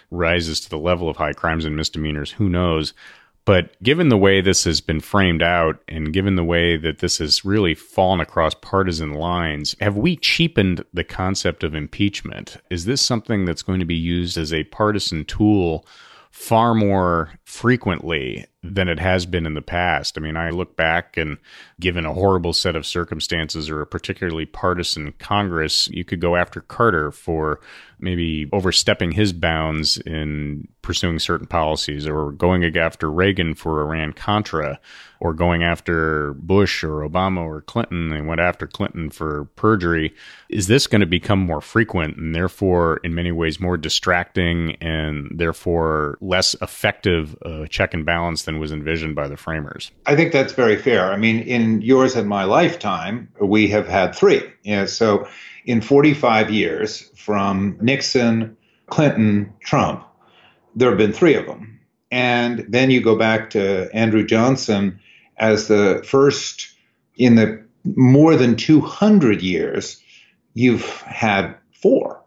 rises 0.10 0.62
to 0.62 0.70
the 0.70 0.80
level 0.80 1.10
of 1.10 1.18
high 1.18 1.34
crimes 1.34 1.64
and 1.64 1.76
misdemeanors? 1.76 2.32
Who 2.32 2.50
knows? 2.50 2.94
But 3.46 3.82
given 3.82 4.10
the 4.10 4.18
way 4.18 4.42
this 4.42 4.66
has 4.66 4.80
been 4.80 5.00
framed 5.00 5.42
out 5.42 5.82
and 5.88 6.14
given 6.14 6.36
the 6.36 6.44
way 6.44 6.78
that 6.78 7.00
this 7.00 7.18
has 7.18 7.44
really 7.44 7.74
fallen 7.74 8.20
across 8.20 8.54
partisan 8.54 9.14
lines, 9.14 9.76
have 9.80 9.98
we 9.98 10.16
cheapened 10.18 10.86
the 10.94 11.04
concept 11.04 11.64
of 11.64 11.74
impeachment? 11.74 12.58
Is 12.70 12.86
this 12.86 13.02
something 13.02 13.46
that's 13.46 13.64
going 13.64 13.80
to 13.80 13.86
be 13.86 13.96
used 13.96 14.38
as 14.38 14.54
a 14.54 14.66
partisan 14.66 15.26
tool 15.26 15.86
far 16.32 16.76
more 16.76 17.32
frequently 17.44 18.46
than 18.76 18.88
it 18.88 19.00
has 19.00 19.26
been 19.26 19.46
in 19.46 19.54
the 19.54 19.62
past. 19.62 20.18
I 20.18 20.22
mean, 20.22 20.38
I 20.38 20.50
look 20.50 20.76
back 20.76 21.18
and 21.18 21.38
given 21.80 22.06
a 22.06 22.14
horrible 22.14 22.54
set 22.54 22.76
of 22.76 22.86
circumstances 22.86 23.70
or 23.70 23.82
a 23.82 23.88
particularly 23.88 24.46
partisan 24.46 25.14
Congress, 25.14 25.88
you 25.90 26.04
could 26.04 26.20
go 26.20 26.36
after 26.36 26.62
Carter 26.62 27.12
for 27.12 27.60
maybe 28.00 28.50
overstepping 28.54 29.12
his 29.12 29.34
bounds 29.34 29.98
in 29.98 30.68
pursuing 30.82 31.20
certain 31.20 31.48
policies 31.48 32.08
or 32.08 32.32
going 32.32 32.64
after 32.78 33.12
Reagan 33.12 33.54
for 33.54 33.82
Iran 33.82 34.14
Contra 34.14 34.80
or 35.20 35.34
going 35.34 35.64
after 35.64 36.34
Bush 36.36 36.84
or 36.84 37.08
Obama 37.08 37.42
or 37.42 37.62
Clinton 37.62 38.10
They 38.10 38.22
went 38.22 38.40
after 38.40 38.66
Clinton 38.66 39.10
for 39.10 39.46
perjury. 39.56 40.14
Is 40.50 40.68
this 40.68 40.88
going 40.88 41.02
to 41.02 41.08
become 41.08 41.40
more 41.40 41.62
frequent 41.62 42.18
and 42.18 42.34
therefore 42.34 43.02
in 43.04 43.14
many 43.14 43.32
ways 43.32 43.60
more 43.60 43.78
distracting 43.78 44.78
and 44.82 45.30
therefore 45.36 46.18
less 46.22 46.56
effective 46.62 47.36
uh, 47.46 47.66
check 47.68 47.94
and 47.94 48.06
balance 48.06 48.44
than 48.44 48.59
was 48.60 48.72
envisioned 48.72 49.16
by 49.16 49.28
the 49.28 49.38
framers? 49.38 49.92
I 50.06 50.16
think 50.16 50.32
that's 50.32 50.54
very 50.54 50.78
fair. 50.78 51.12
I 51.12 51.18
mean, 51.18 51.40
in 51.40 51.82
yours 51.82 52.16
and 52.16 52.28
my 52.28 52.44
lifetime, 52.44 53.30
we 53.40 53.68
have 53.70 53.88
had 53.88 54.16
three. 54.16 54.42
Yeah, 54.64 54.86
so 54.86 55.28
in 55.66 55.82
45 55.82 56.50
years 56.50 57.10
from 57.16 57.78
Nixon, 57.82 58.56
Clinton, 58.88 59.54
Trump, 59.62 60.04
there 60.76 60.90
have 60.90 60.98
been 60.98 61.14
three 61.14 61.36
of 61.36 61.46
them. 61.46 61.80
And 62.12 62.66
then 62.68 62.90
you 62.90 63.02
go 63.02 63.16
back 63.16 63.52
to 63.52 63.90
Andrew 63.94 64.26
Johnson 64.26 65.00
as 65.38 65.68
the 65.68 66.02
first 66.06 66.74
in 67.16 67.36
the 67.36 67.64
more 67.96 68.36
than 68.36 68.56
200 68.56 69.42
years, 69.42 70.02
you've 70.54 71.02
had 71.02 71.56
four 71.72 72.22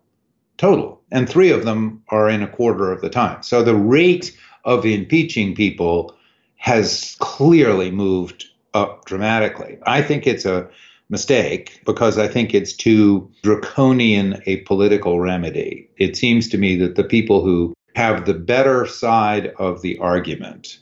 total, 0.57 1.01
and 1.11 1.29
three 1.29 1.51
of 1.51 1.65
them 1.65 2.03
are 2.09 2.29
in 2.29 2.43
a 2.43 2.49
quarter 2.49 2.93
of 2.93 3.01
the 3.01 3.11
time. 3.11 3.43
So 3.43 3.63
the 3.63 3.75
rate 3.75 4.37
of 4.65 4.87
impeaching 4.87 5.55
people 5.55 6.15
has 6.63 7.17
clearly 7.19 7.91
moved 7.91 8.45
up 8.73 9.05
dramatically. 9.05 9.79
I 9.83 10.01
think 10.01 10.29
it's 10.29 10.45
a 10.45 10.69
mistake 11.11 11.81
because 11.85 12.19
I 12.19 12.29
think 12.29 12.55
it's 12.55 12.73
too 12.73 13.29
draconian 13.43 14.41
a 14.47 14.59
political 14.59 15.19
remedy. 15.19 15.91
It 15.97 16.17
seems 16.17 16.49
to 16.51 16.59
me 16.59 16.77
that 16.77 16.95
the 16.95 17.03
people 17.03 17.43
who 17.43 17.75
have 17.97 18.27
the 18.27 18.35
better 18.35 18.87
side 18.87 19.53
of 19.59 19.83
the 19.83 19.99
argument 19.99 20.79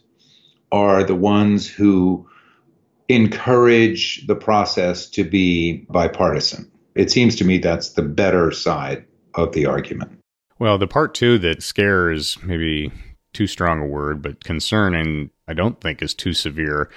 are 0.70 1.02
the 1.02 1.14
ones 1.14 1.66
who 1.66 2.28
encourage 3.08 4.26
the 4.26 4.36
process 4.36 5.08
to 5.08 5.24
be 5.24 5.86
bipartisan. 5.88 6.70
It 6.94 7.10
seems 7.10 7.36
to 7.36 7.44
me 7.46 7.56
that's 7.56 7.92
the 7.92 8.02
better 8.02 8.50
side 8.50 9.06
of 9.34 9.52
the 9.54 9.64
argument. 9.64 10.20
Well, 10.58 10.76
the 10.76 10.86
part 10.86 11.14
two 11.14 11.38
that 11.38 11.62
scares 11.62 12.36
maybe 12.42 12.92
too 13.32 13.46
strong 13.46 13.80
a 13.80 13.86
word, 13.86 14.20
but 14.22 14.44
concern, 14.44 14.94
and 14.94 15.30
I 15.50 15.54
don't 15.54 15.80
think 15.80 16.00
is 16.00 16.14
too 16.14 16.32
severe, 16.32 16.88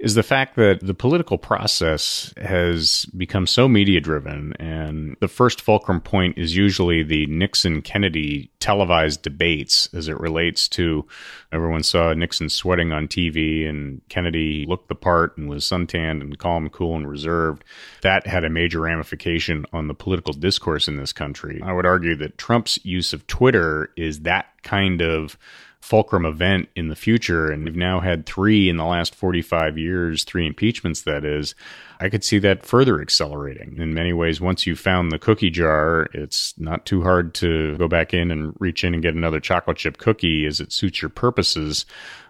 is 0.00 0.16
the 0.16 0.24
fact 0.24 0.56
that 0.56 0.80
the 0.82 0.94
political 0.94 1.38
process 1.38 2.34
has 2.36 3.04
become 3.16 3.46
so 3.46 3.68
media 3.68 4.00
driven. 4.00 4.52
And 4.58 5.16
the 5.20 5.28
first 5.28 5.60
fulcrum 5.60 6.00
point 6.00 6.36
is 6.36 6.56
usually 6.56 7.04
the 7.04 7.26
Nixon 7.26 7.82
Kennedy 7.82 8.50
televised 8.58 9.22
debates 9.22 9.88
as 9.94 10.08
it 10.08 10.18
relates 10.18 10.66
to 10.70 11.06
everyone 11.52 11.84
saw 11.84 12.12
Nixon 12.14 12.48
sweating 12.48 12.90
on 12.90 13.06
TV 13.06 13.68
and 13.68 14.00
Kennedy 14.08 14.66
looked 14.66 14.88
the 14.88 14.96
part 14.96 15.38
and 15.38 15.48
was 15.48 15.64
suntanned 15.64 16.20
and 16.20 16.36
calm, 16.36 16.68
cool, 16.68 16.96
and 16.96 17.08
reserved. 17.08 17.62
That 18.02 18.26
had 18.26 18.42
a 18.42 18.50
major 18.50 18.80
ramification 18.80 19.66
on 19.72 19.86
the 19.86 19.94
political 19.94 20.32
discourse 20.32 20.88
in 20.88 20.96
this 20.96 21.12
country. 21.12 21.60
I 21.62 21.72
would 21.72 21.86
argue 21.86 22.16
that 22.16 22.38
Trump's 22.38 22.84
use 22.84 23.12
of 23.12 23.28
Twitter 23.28 23.90
is 23.96 24.22
that 24.22 24.46
kind 24.64 25.00
of 25.00 25.38
fulcrum 25.82 26.24
event 26.24 26.68
in 26.76 26.88
the 26.88 26.96
future. 26.96 27.50
And 27.50 27.64
we've 27.64 27.74
now 27.74 27.98
had 27.98 28.24
three 28.24 28.68
in 28.68 28.76
the 28.76 28.84
last 28.84 29.16
45 29.16 29.76
years, 29.76 30.22
three 30.22 30.46
impeachments, 30.46 31.02
that 31.02 31.24
is. 31.24 31.56
I 31.98 32.08
could 32.08 32.22
see 32.22 32.38
that 32.38 32.64
further 32.64 33.00
accelerating. 33.00 33.76
In 33.78 33.92
many 33.92 34.12
ways, 34.12 34.40
once 34.40 34.64
you've 34.64 34.78
found 34.78 35.10
the 35.10 35.18
cookie 35.18 35.50
jar, 35.50 36.08
it's 36.14 36.54
not 36.56 36.86
too 36.86 37.02
hard 37.02 37.34
to 37.34 37.76
go 37.78 37.88
back 37.88 38.14
in 38.14 38.30
and 38.30 38.54
reach 38.60 38.84
in 38.84 38.94
and 38.94 39.02
get 39.02 39.14
another 39.14 39.40
chocolate 39.40 39.76
chip 39.76 39.98
cookie 39.98 40.46
as 40.46 40.60
it 40.60 40.72
suits 40.72 41.02
your 41.02 41.08
purposes. 41.08 41.84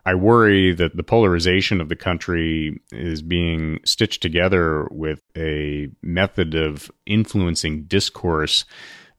I 0.07 0.15
worry 0.15 0.73
that 0.75 0.97
the 0.97 1.03
polarization 1.03 1.81
of 1.83 1.91
the 1.91 1.97
country 1.97 2.81
is 2.91 3.21
being 3.21 3.81
stitched 3.85 4.23
together 4.23 4.89
with 4.91 5.21
a 5.37 5.89
method 6.03 6.55
of 6.55 6.91
influencing 7.05 7.85
discourse 7.85 8.65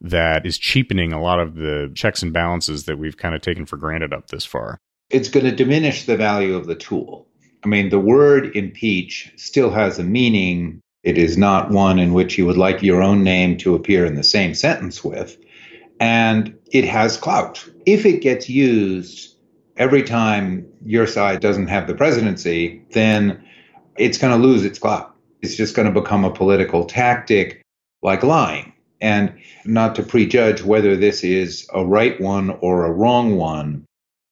that 0.00 0.46
is 0.46 0.58
cheapening 0.58 1.12
a 1.12 1.22
lot 1.22 1.40
of 1.40 1.54
the 1.54 1.90
checks 1.94 2.22
and 2.22 2.32
balances 2.32 2.84
that 2.84 2.98
we've 2.98 3.16
kind 3.16 3.34
of 3.34 3.40
taken 3.40 3.66
for 3.66 3.76
granted 3.76 4.12
up 4.12 4.28
this 4.28 4.44
far. 4.44 4.78
It's 5.10 5.28
going 5.28 5.46
to 5.46 5.54
diminish 5.54 6.06
the 6.06 6.16
value 6.16 6.56
of 6.56 6.66
the 6.66 6.74
tool. 6.74 7.28
I 7.64 7.68
mean, 7.68 7.88
the 7.88 7.98
word 7.98 8.54
impeach 8.56 9.32
still 9.36 9.70
has 9.70 9.98
a 9.98 10.04
meaning. 10.04 10.80
It 11.02 11.18
is 11.18 11.38
not 11.38 11.70
one 11.70 11.98
in 11.98 12.12
which 12.12 12.36
you 12.36 12.46
would 12.46 12.56
like 12.56 12.82
your 12.82 13.02
own 13.02 13.22
name 13.22 13.56
to 13.58 13.74
appear 13.74 14.04
in 14.04 14.14
the 14.14 14.22
same 14.22 14.54
sentence 14.54 15.02
with. 15.02 15.36
And 16.00 16.58
it 16.72 16.84
has 16.84 17.16
clout. 17.16 17.66
If 17.86 18.04
it 18.04 18.20
gets 18.20 18.48
used 18.48 19.36
every 19.76 20.02
time 20.02 20.66
your 20.84 21.06
side 21.06 21.40
doesn't 21.40 21.68
have 21.68 21.86
the 21.86 21.94
presidency, 21.94 22.82
then 22.90 23.42
it's 23.96 24.18
going 24.18 24.38
to 24.38 24.46
lose 24.46 24.64
its 24.64 24.78
clout. 24.78 25.14
It's 25.40 25.56
just 25.56 25.74
going 25.74 25.92
to 25.92 26.00
become 26.00 26.24
a 26.24 26.32
political 26.32 26.84
tactic 26.84 27.62
like 28.02 28.22
lying 28.22 28.73
and 29.04 29.34
not 29.66 29.94
to 29.94 30.02
prejudge 30.02 30.62
whether 30.62 30.96
this 30.96 31.22
is 31.22 31.68
a 31.74 31.84
right 31.84 32.18
one 32.22 32.48
or 32.62 32.86
a 32.86 32.90
wrong 32.90 33.36
one. 33.36 33.84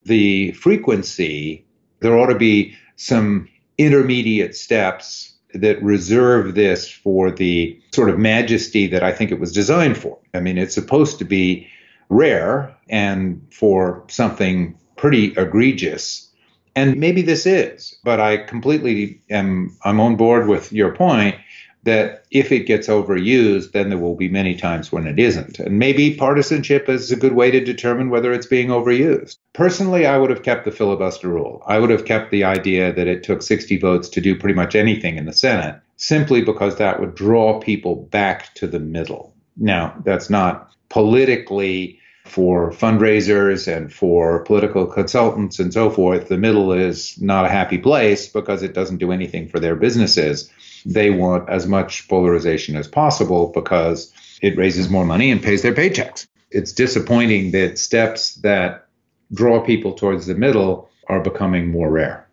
The 0.05 0.53
frequency, 0.53 1.67
there 2.01 2.17
ought 2.19 2.33
to 2.33 2.39
be 2.39 2.75
some 2.97 3.49
intermediate 3.77 4.57
steps 4.57 5.35
that 5.53 5.83
reserve 5.83 6.55
this 6.55 6.89
for 6.89 7.31
the 7.31 7.79
sort 7.93 8.09
of 8.09 8.19
majesty 8.19 8.87
that 8.87 9.03
I 9.03 9.13
think 9.13 9.31
it 9.31 9.39
was 9.39 9.53
designed 9.53 9.99
for. 9.99 10.19
I 10.33 10.41
mean, 10.41 10.57
it's 10.57 10.75
supposed 10.75 11.19
to 11.19 11.27
be 11.27 11.69
rare 12.09 12.75
and 12.89 13.47
for 13.53 14.05
something 14.09 14.75
pretty 14.97 15.35
egregious. 15.37 16.31
And 16.75 16.97
maybe 16.97 17.21
this 17.21 17.45
is, 17.45 17.95
but 18.05 18.21
I 18.21 18.39
completely 18.39 19.21
am 19.29 19.77
I'm 19.85 20.01
on 20.01 20.17
board 20.17 20.49
with 20.49 20.73
your 20.73 20.95
point 20.95 21.37
that 21.85 22.25
if 22.31 22.53
it 22.53 22.67
gets 22.67 22.87
overused, 22.87 23.73
then 23.73 23.89
there 23.89 23.99
will 23.99 24.15
be 24.15 24.29
many 24.29 24.55
times 24.55 24.93
when 24.93 25.07
it 25.07 25.19
isn't. 25.19 25.59
And 25.59 25.79
maybe 25.79 26.15
partisanship 26.15 26.89
is 26.89 27.11
a 27.11 27.17
good 27.17 27.33
way 27.33 27.51
to 27.51 27.61
determine 27.61 28.09
whether 28.09 28.33
it's 28.33 28.47
being 28.47 28.69
overused. 28.69 29.37
Personally, 29.53 30.07
I 30.07 30.17
would 30.17 30.31
have 30.31 30.45
kept 30.45 30.65
the 30.65 30.71
filibuster 30.71 31.29
rule. 31.29 31.63
I 31.67 31.79
would 31.79 31.91
have 31.91 32.05
kept 32.05 32.31
the 32.31 32.45
idea 32.45 32.93
that 32.93 33.09
it 33.09 33.25
took 33.25 33.43
60 33.43 33.79
votes 33.79 34.09
to 34.11 34.21
do 34.21 34.39
pretty 34.39 34.55
much 34.55 34.77
anything 34.77 35.17
in 35.17 35.27
the 35.27 35.33
Senate, 35.33 35.81
simply 35.97 36.43
because 36.43 36.77
that 36.77 37.01
would 37.01 37.17
draw 37.17 37.59
people 37.59 37.97
back 37.97 38.55
to 38.55 38.69
the 38.69 38.81
middle. 38.81 39.35
Now, 39.57 40.01
that's 40.05 40.31
not 40.31 40.73
politically 40.89 41.99
for 42.25 42.71
fundraisers 42.71 43.67
and 43.67 43.93
for 43.93 44.45
political 44.45 44.87
consultants 44.87 45.59
and 45.59 45.73
so 45.73 45.91
forth. 45.91 46.29
The 46.29 46.39
middle 46.39 46.73
is 46.73 47.21
not 47.21 47.45
a 47.45 47.51
happy 47.51 47.79
place 47.79 48.29
because 48.29 48.63
it 48.63 48.75
doesn't 48.75 48.99
do 48.99 49.11
anything 49.11 49.49
for 49.49 49.59
their 49.59 49.75
businesses 49.75 50.49
they 50.85 51.11
want 51.11 51.49
as 51.49 51.67
much 51.67 52.09
polarization 52.09 52.77
as 52.77 52.89
possible 52.89 53.53
because 53.55 54.13
it 54.41 54.57
raises 54.57 54.89
more 54.89 55.05
money 55.05 55.31
and 55.31 55.43
pays 55.43 55.63
their 55.63 55.75
paychecks. 55.75 56.27
It's 56.51 56.73
disappointing 56.73 57.53
that 57.53 57.79
steps 57.79 58.35
that 58.37 58.87
draw 59.33 59.65
people 59.65 59.95
towards 59.95 60.27
the 60.27 60.35
middle 60.35 60.91
are 61.09 61.21
becoming 61.21 61.71
more 61.71 61.91
rare. 61.91 62.29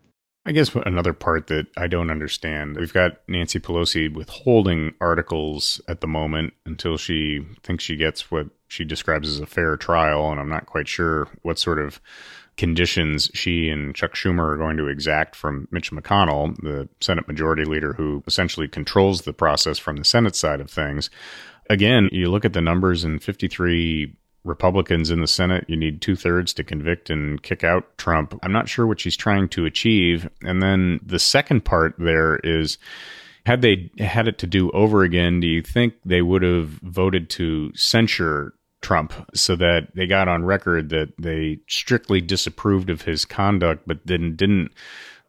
I 0.45 0.51
guess 0.51 0.73
another 0.73 1.13
part 1.13 1.47
that 1.47 1.67
I 1.77 1.87
don't 1.87 2.09
understand 2.09 2.77
we've 2.77 2.93
got 2.93 3.19
Nancy 3.27 3.59
Pelosi 3.59 4.11
withholding 4.11 4.93
articles 4.99 5.79
at 5.87 6.01
the 6.01 6.07
moment 6.07 6.53
until 6.65 6.97
she 6.97 7.45
thinks 7.61 7.83
she 7.83 7.95
gets 7.95 8.31
what 8.31 8.47
she 8.67 8.83
describes 8.83 9.29
as 9.29 9.39
a 9.39 9.45
fair 9.45 9.77
trial. 9.77 10.31
And 10.31 10.39
I'm 10.39 10.49
not 10.49 10.65
quite 10.65 10.87
sure 10.87 11.27
what 11.41 11.59
sort 11.59 11.79
of 11.79 12.01
conditions 12.59 13.31
she 13.33 13.69
and 13.69 13.95
Chuck 13.95 14.15
Schumer 14.15 14.51
are 14.51 14.57
going 14.57 14.75
to 14.75 14.87
exact 14.87 15.33
from 15.33 15.69
Mitch 15.71 15.91
McConnell, 15.91 16.57
the 16.57 16.89
Senate 16.99 17.25
Majority 17.25 17.63
Leader 17.63 17.93
who 17.93 18.21
essentially 18.27 18.67
controls 18.67 19.21
the 19.21 19.31
process 19.31 19.79
from 19.79 19.95
the 19.95 20.03
Senate 20.03 20.35
side 20.35 20.59
of 20.59 20.69
things. 20.69 21.09
Again, 21.69 22.09
you 22.11 22.29
look 22.29 22.43
at 22.43 22.51
the 22.51 22.59
numbers 22.59 23.05
in 23.05 23.19
53 23.19 24.13
Republicans 24.43 25.09
in 25.09 25.21
the 25.21 25.27
Senate, 25.27 25.63
you 25.69 25.77
need 25.77 26.01
two 26.01 26.17
thirds 26.17 26.53
to 26.55 26.65
convict 26.65 27.09
and 27.09 27.41
kick 27.41 27.63
out 27.63 27.97
Trump. 27.97 28.37
I'm 28.43 28.51
not 28.51 28.67
sure 28.67 28.85
what 28.85 28.99
she's 28.99 29.15
trying 29.15 29.47
to 29.49 29.65
achieve. 29.65 30.29
And 30.41 30.61
then 30.61 30.99
the 31.01 31.19
second 31.19 31.63
part 31.63 31.95
there 31.97 32.41
is 32.43 32.77
had 33.45 33.61
they 33.61 33.89
had 33.99 34.27
it 34.27 34.37
to 34.39 34.47
do 34.47 34.69
over 34.71 35.03
again, 35.03 35.39
do 35.39 35.47
you 35.47 35.61
think 35.61 35.93
they 36.03 36.21
would 36.21 36.43
have 36.43 36.67
voted 36.67 37.29
to 37.31 37.71
censure 37.73 38.53
Trump 38.81 39.13
so 39.33 39.55
that 39.55 39.89
they 39.95 40.07
got 40.07 40.27
on 40.27 40.43
record 40.43 40.89
that 40.89 41.13
they 41.17 41.59
strictly 41.67 42.21
disapproved 42.21 42.89
of 42.89 43.03
his 43.03 43.25
conduct, 43.25 43.83
but 43.85 43.99
then 44.05 44.35
didn't 44.35 44.71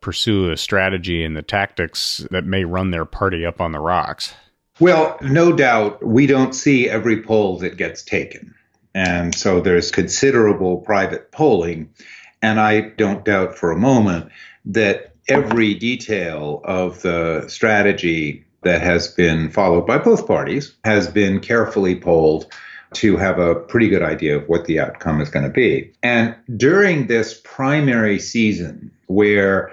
pursue 0.00 0.50
a 0.50 0.56
strategy 0.56 1.24
and 1.24 1.36
the 1.36 1.42
tactics 1.42 2.26
that 2.30 2.44
may 2.44 2.64
run 2.64 2.90
their 2.90 3.04
party 3.04 3.44
up 3.44 3.60
on 3.60 3.72
the 3.72 3.80
rocks. 3.80 4.34
Well, 4.78 5.18
no 5.20 5.52
doubt 5.52 6.04
we 6.04 6.26
don't 6.26 6.54
see 6.54 6.88
every 6.88 7.22
poll 7.22 7.58
that 7.58 7.76
gets 7.76 8.02
taken. 8.02 8.54
And 8.94 9.34
so 9.34 9.60
there's 9.60 9.90
considerable 9.90 10.78
private 10.78 11.30
polling. 11.32 11.90
And 12.42 12.58
I 12.58 12.80
don't 12.80 13.24
doubt 13.24 13.58
for 13.58 13.70
a 13.70 13.78
moment 13.78 14.30
that 14.64 15.14
every 15.28 15.74
detail 15.74 16.62
of 16.64 17.02
the 17.02 17.46
strategy 17.48 18.46
that 18.62 18.80
has 18.80 19.08
been 19.08 19.50
followed 19.50 19.86
by 19.86 19.98
both 19.98 20.26
parties 20.26 20.74
has 20.84 21.08
been 21.08 21.40
carefully 21.40 21.94
polled 21.94 22.52
to 22.94 23.16
have 23.16 23.38
a 23.38 23.54
pretty 23.54 23.88
good 23.88 24.02
idea 24.02 24.36
of 24.36 24.48
what 24.48 24.64
the 24.64 24.80
outcome 24.80 25.20
is 25.20 25.30
going 25.30 25.44
to 25.44 25.50
be. 25.50 25.92
And 26.02 26.34
during 26.56 27.06
this 27.06 27.40
primary 27.44 28.18
season, 28.18 28.90
where 29.06 29.72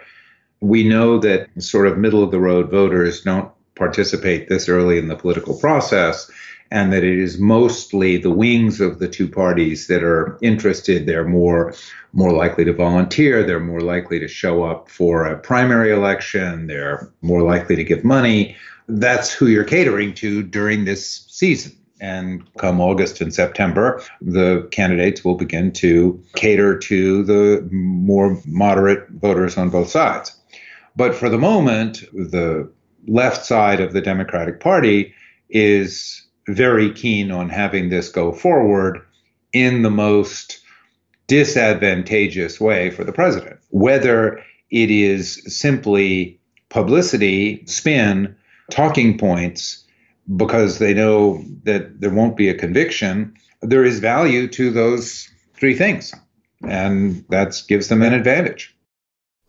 we 0.60 0.88
know 0.88 1.20
that 1.20 1.50
sort 1.62 1.88
of 1.88 1.98
middle 1.98 2.24
of 2.24 2.32
the 2.32 2.40
road 2.40 2.70
voters 2.70 3.22
don't 3.22 3.52
participate 3.76 4.50
this 4.50 4.68
early 4.68 4.98
in 4.98 5.08
the 5.08 5.16
political 5.16 5.58
process, 5.58 6.30
and 6.72 6.92
that 6.92 7.04
it 7.04 7.18
is 7.18 7.40
mostly 7.40 8.18
the 8.18 8.32
wings 8.32 8.82
of 8.82 9.00
the 9.00 9.08
two 9.08 9.28
parties 9.28 9.88
that 9.88 10.04
are 10.04 10.38
interested. 10.42 11.06
They're 11.06 11.28
more 11.28 11.74
more 12.14 12.32
likely 12.32 12.66
to 12.66 12.74
volunteer. 12.74 13.44
They're 13.44 13.60
more 13.60 13.82
likely 13.82 14.20
to 14.20 14.28
show 14.28 14.64
up 14.64 14.90
for 14.90 15.26
a 15.26 15.38
primary 15.38 15.92
election. 15.92 16.68
They're 16.68 17.12
more 17.22 17.44
likely 17.44 17.76
to 17.76 17.84
give 17.84 18.04
money. 18.04 18.56
That's 18.88 19.32
who 19.32 19.48
you're 19.48 19.64
catering 19.64 20.14
to 20.16 20.42
during 20.42 20.86
this 20.86 21.26
season. 21.28 21.74
And 22.00 22.44
come 22.58 22.80
August 22.80 23.22
and 23.22 23.34
September, 23.34 24.02
the 24.22 24.68
candidates 24.72 25.24
will 25.24 25.36
begin 25.36 25.72
to 25.74 26.24
cater 26.36 26.78
to 26.78 27.24
the 27.24 27.68
more 27.72 28.40
moderate 28.46 29.10
voters 29.10 29.58
on 29.58 29.70
both 29.70 29.90
sides. 29.90 30.36
But 30.96 31.16
for 31.16 31.30
the 31.30 31.38
moment, 31.38 32.04
the 32.14 32.72
left 33.08 33.46
side 33.46 33.80
of 33.80 33.94
the 33.94 34.02
Democratic 34.02 34.60
Party 34.60 35.14
is 35.50 36.24
very 36.48 36.92
keen 36.92 37.32
on 37.32 37.50
having 37.50 37.90
this 37.90 38.10
go 38.10 38.32
forward 38.32 39.02
in 39.54 39.82
the 39.82 39.90
most 39.90 40.62
disadvantageous 41.28 42.60
way 42.60 42.90
for 42.90 43.04
the 43.04 43.12
president. 43.12 43.60
Whether 43.70 44.42
it 44.72 44.92
is 44.92 45.42
simply 45.48 46.40
publicity, 46.70 47.66
spin, 47.66 48.36
talking 48.72 49.18
points, 49.18 49.84
because 50.36 50.80
they 50.80 50.94
know 50.94 51.44
that 51.64 52.02
there 52.02 52.14
won't 52.14 52.38
be 52.38 52.50
a 52.50 52.54
conviction, 52.54 53.34
there 53.62 53.84
is 53.84 54.00
value 54.00 54.48
to 54.50 54.72
those 54.72 55.30
three 55.54 55.76
things. 55.76 56.14
And 56.64 57.24
that 57.30 57.62
gives 57.68 57.88
them 57.88 58.02
an 58.02 58.14
advantage. 58.14 58.76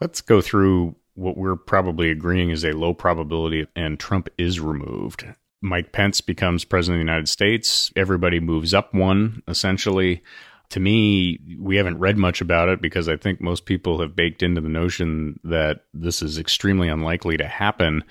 Let's 0.00 0.20
go 0.20 0.40
through 0.40 0.94
what 1.14 1.36
we're 1.36 1.56
probably 1.56 2.10
agreeing 2.10 2.50
is 2.50 2.64
a 2.64 2.72
low 2.72 2.94
probability 2.94 3.66
and 3.74 3.98
Trump 3.98 4.28
is 4.38 4.60
removed. 4.60 5.24
Mike 5.60 5.90
Pence 5.90 6.20
becomes 6.20 6.64
president 6.64 7.00
of 7.00 7.04
the 7.04 7.10
United 7.10 7.28
States. 7.28 7.90
Everybody 7.96 8.38
moves 8.38 8.72
up 8.72 8.94
one, 8.94 9.42
essentially. 9.48 10.22
To 10.70 10.80
me, 10.80 11.40
we 11.58 11.76
haven't 11.76 11.98
read 11.98 12.16
much 12.16 12.40
about 12.40 12.68
it 12.68 12.80
because 12.80 13.08
I 13.08 13.16
think 13.16 13.40
most 13.40 13.64
people 13.64 14.00
have 14.00 14.14
baked 14.14 14.42
into 14.42 14.60
the 14.60 14.68
notion 14.68 15.40
that 15.42 15.84
this 15.92 16.22
is 16.22 16.38
extremely 16.38 16.88
unlikely 16.88 17.36
to 17.38 17.48
happen. 17.48 18.04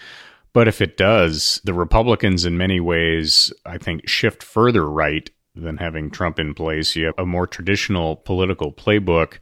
But 0.58 0.68
if 0.68 0.82
it 0.82 0.98
does, 0.98 1.62
the 1.66 1.74
Republicans, 1.76 2.44
in 2.44 2.58
many 2.58 2.80
ways, 2.80 3.54
I 3.64 3.78
think, 3.78 4.10
shift 4.10 4.42
further 4.42 4.90
right 4.90 5.30
than 5.54 5.78
having 5.78 6.10
Trump 6.10 6.40
in 6.40 6.56
place. 6.56 6.96
You 6.96 7.06
have 7.06 7.14
a 7.20 7.28
more 7.28 7.46
traditional 7.46 8.16
political 8.16 8.74
playbook. 8.74 9.38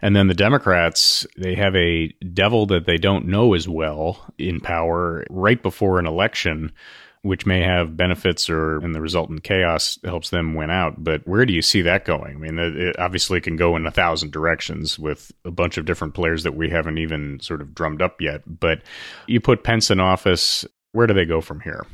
And 0.00 0.16
then 0.16 0.28
the 0.28 0.32
Democrats, 0.32 1.26
they 1.36 1.54
have 1.56 1.76
a 1.76 2.08
devil 2.32 2.64
that 2.68 2.86
they 2.86 2.96
don't 2.96 3.26
know 3.26 3.52
as 3.52 3.68
well 3.68 4.32
in 4.38 4.58
power 4.58 5.26
right 5.28 5.62
before 5.62 5.98
an 5.98 6.06
election 6.06 6.72
which 7.24 7.46
may 7.46 7.62
have 7.62 7.96
benefits 7.96 8.50
or 8.50 8.84
in 8.84 8.92
the 8.92 9.00
resultant 9.00 9.42
chaos 9.42 9.98
helps 10.04 10.28
them 10.28 10.52
win 10.52 10.70
out. 10.70 11.02
But 11.02 11.26
where 11.26 11.46
do 11.46 11.54
you 11.54 11.62
see 11.62 11.80
that 11.80 12.04
going? 12.04 12.36
I 12.36 12.38
mean, 12.38 12.58
it 12.58 12.98
obviously 12.98 13.40
can 13.40 13.56
go 13.56 13.76
in 13.76 13.86
a 13.86 13.90
thousand 13.90 14.30
directions 14.30 14.98
with 14.98 15.32
a 15.42 15.50
bunch 15.50 15.78
of 15.78 15.86
different 15.86 16.12
players 16.12 16.42
that 16.42 16.54
we 16.54 16.68
haven't 16.68 16.98
even 16.98 17.40
sort 17.40 17.62
of 17.62 17.74
drummed 17.74 18.02
up 18.02 18.20
yet. 18.20 18.42
But 18.46 18.82
you 19.26 19.40
put 19.40 19.64
Pence 19.64 19.90
in 19.90 20.00
office, 20.00 20.66
where 20.92 21.06
do 21.06 21.14
they 21.14 21.24
go 21.24 21.40
from 21.40 21.60
here? 21.60 21.86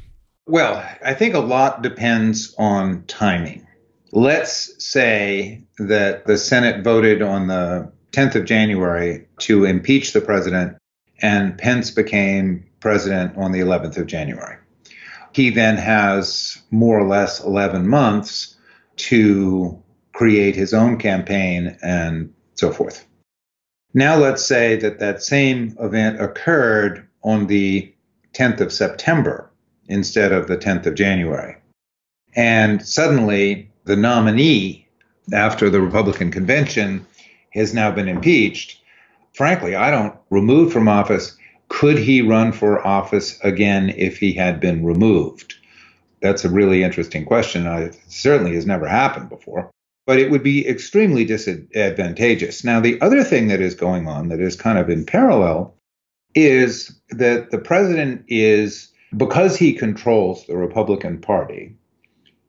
Well, 0.46 0.84
I 1.04 1.14
think 1.14 1.34
a 1.34 1.38
lot 1.38 1.80
depends 1.80 2.52
on 2.58 3.04
timing. 3.06 3.64
Let's 4.10 4.84
say 4.84 5.62
that 5.78 6.26
the 6.26 6.38
Senate 6.38 6.82
voted 6.82 7.22
on 7.22 7.46
the 7.46 7.92
10th 8.10 8.34
of 8.34 8.46
January 8.46 9.28
to 9.42 9.64
impeach 9.64 10.12
the 10.12 10.20
president, 10.20 10.76
and 11.22 11.56
Pence 11.56 11.92
became 11.92 12.66
president 12.80 13.36
on 13.36 13.52
the 13.52 13.60
11th 13.60 13.96
of 13.96 14.08
January. 14.08 14.56
He 15.40 15.48
then 15.48 15.78
has 15.78 16.60
more 16.70 16.98
or 16.98 17.08
less 17.08 17.42
11 17.42 17.88
months 17.88 18.58
to 19.08 19.82
create 20.12 20.54
his 20.54 20.74
own 20.74 20.98
campaign 20.98 21.78
and 21.82 22.34
so 22.56 22.70
forth. 22.70 23.06
Now, 23.94 24.16
let's 24.16 24.44
say 24.44 24.76
that 24.76 24.98
that 24.98 25.22
same 25.22 25.74
event 25.80 26.20
occurred 26.20 27.08
on 27.22 27.46
the 27.46 27.90
10th 28.34 28.60
of 28.60 28.70
September 28.70 29.50
instead 29.88 30.30
of 30.30 30.46
the 30.46 30.58
10th 30.58 30.84
of 30.84 30.94
January. 30.94 31.56
And 32.36 32.86
suddenly, 32.86 33.72
the 33.86 33.96
nominee 33.96 34.86
after 35.32 35.70
the 35.70 35.80
Republican 35.80 36.30
convention 36.30 37.06
has 37.54 37.72
now 37.72 37.90
been 37.90 38.08
impeached. 38.08 38.78
Frankly, 39.32 39.74
I 39.74 39.90
don't, 39.90 40.14
removed 40.28 40.70
from 40.70 40.86
office, 40.86 41.34
could 41.70 41.96
he 41.96 42.20
run 42.20 42.52
for 42.52 42.86
office 42.86 43.40
again 43.40 43.88
if 43.96 44.18
he 44.18 44.34
had 44.34 44.60
been 44.60 44.84
removed? 44.84 45.54
That's 46.20 46.44
a 46.44 46.50
really 46.50 46.82
interesting 46.82 47.24
question. 47.24 47.66
It 47.66 47.98
certainly 48.08 48.54
has 48.56 48.66
never 48.66 48.86
happened 48.86 49.30
before, 49.30 49.70
but 50.06 50.18
it 50.18 50.30
would 50.30 50.42
be 50.42 50.68
extremely 50.68 51.24
disadvantageous. 51.24 52.64
Now, 52.64 52.80
the 52.80 53.00
other 53.00 53.24
thing 53.24 53.48
that 53.48 53.62
is 53.62 53.74
going 53.74 54.08
on 54.08 54.28
that 54.28 54.40
is 54.40 54.56
kind 54.56 54.78
of 54.78 54.90
in 54.90 55.06
parallel 55.06 55.74
is 56.34 57.00
that 57.10 57.50
the 57.50 57.58
president 57.58 58.24
is, 58.28 58.92
because 59.16 59.56
he 59.56 59.72
controls 59.72 60.46
the 60.46 60.56
Republican 60.56 61.20
Party, 61.20 61.74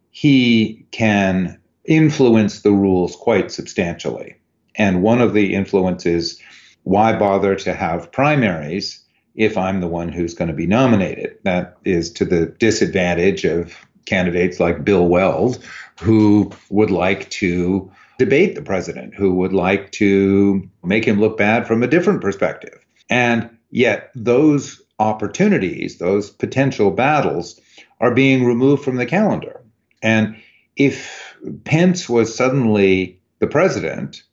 he 0.09 0.85
can 0.91 1.57
influence 1.85 2.61
the 2.61 2.71
rules 2.71 3.15
quite 3.15 3.51
substantially. 3.51 4.35
And 4.75 5.03
one 5.03 5.21
of 5.21 5.33
the 5.33 5.53
influences 5.53 6.41
why 6.83 7.15
bother 7.15 7.55
to 7.55 7.73
have 7.73 8.11
primaries 8.11 9.00
if 9.35 9.57
I'm 9.57 9.79
the 9.79 9.87
one 9.87 10.09
who's 10.09 10.33
going 10.33 10.49
to 10.49 10.53
be 10.53 10.67
nominated. 10.67 11.37
That 11.43 11.77
is 11.85 12.11
to 12.13 12.25
the 12.25 12.47
disadvantage 12.47 13.45
of 13.45 13.75
candidates 14.05 14.59
like 14.59 14.83
Bill 14.83 15.07
Weld, 15.07 15.63
who 16.01 16.51
would 16.69 16.91
like 16.91 17.29
to 17.29 17.91
debate 18.17 18.55
the 18.55 18.61
president, 18.61 19.15
who 19.15 19.33
would 19.35 19.53
like 19.53 19.91
to 19.93 20.69
make 20.83 21.05
him 21.05 21.19
look 21.19 21.37
bad 21.37 21.65
from 21.65 21.81
a 21.81 21.87
different 21.87 22.21
perspective. 22.21 22.83
And 23.09 23.49
yet, 23.69 24.11
those 24.15 24.81
opportunities, 24.99 25.97
those 25.97 26.29
potential 26.29 26.91
battles, 26.91 27.59
are 27.99 28.13
being 28.13 28.45
removed 28.45 28.83
from 28.83 28.97
the 28.97 29.05
calendar. 29.05 29.61
And 30.01 30.35
if 30.75 31.35
Pence 31.63 32.07
was 32.09 32.35
suddenly 32.35 33.19
the 33.39 33.47
president 33.47 34.23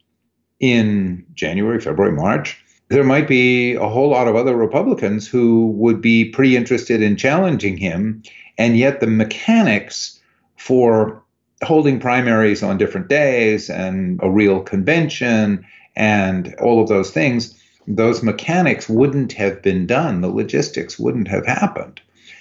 in 0.60 1.24
January, 1.34 1.80
February, 1.80 2.12
March, 2.12 2.62
there 2.88 3.04
might 3.04 3.28
be 3.28 3.74
a 3.74 3.88
whole 3.88 4.08
lot 4.08 4.28
of 4.28 4.36
other 4.36 4.56
Republicans 4.56 5.28
who 5.28 5.68
would 5.72 6.00
be 6.00 6.30
pretty 6.30 6.56
interested 6.56 7.02
in 7.02 7.16
challenging 7.16 7.76
him. 7.76 8.22
And 8.56 8.76
yet, 8.76 9.00
the 9.00 9.06
mechanics 9.06 10.18
for 10.56 11.22
holding 11.62 12.00
primaries 12.00 12.62
on 12.62 12.78
different 12.78 13.08
days 13.08 13.68
and 13.68 14.18
a 14.22 14.30
real 14.30 14.60
convention 14.60 15.66
and 15.96 16.54
all 16.60 16.80
of 16.80 16.88
those 16.88 17.10
things, 17.10 17.54
those 17.86 18.22
mechanics 18.22 18.88
wouldn't 18.88 19.32
have 19.32 19.60
been 19.62 19.86
done. 19.86 20.20
The 20.20 20.28
logistics 20.28 20.98
wouldn't 20.98 21.28
have 21.28 21.46
happened. 21.46 22.00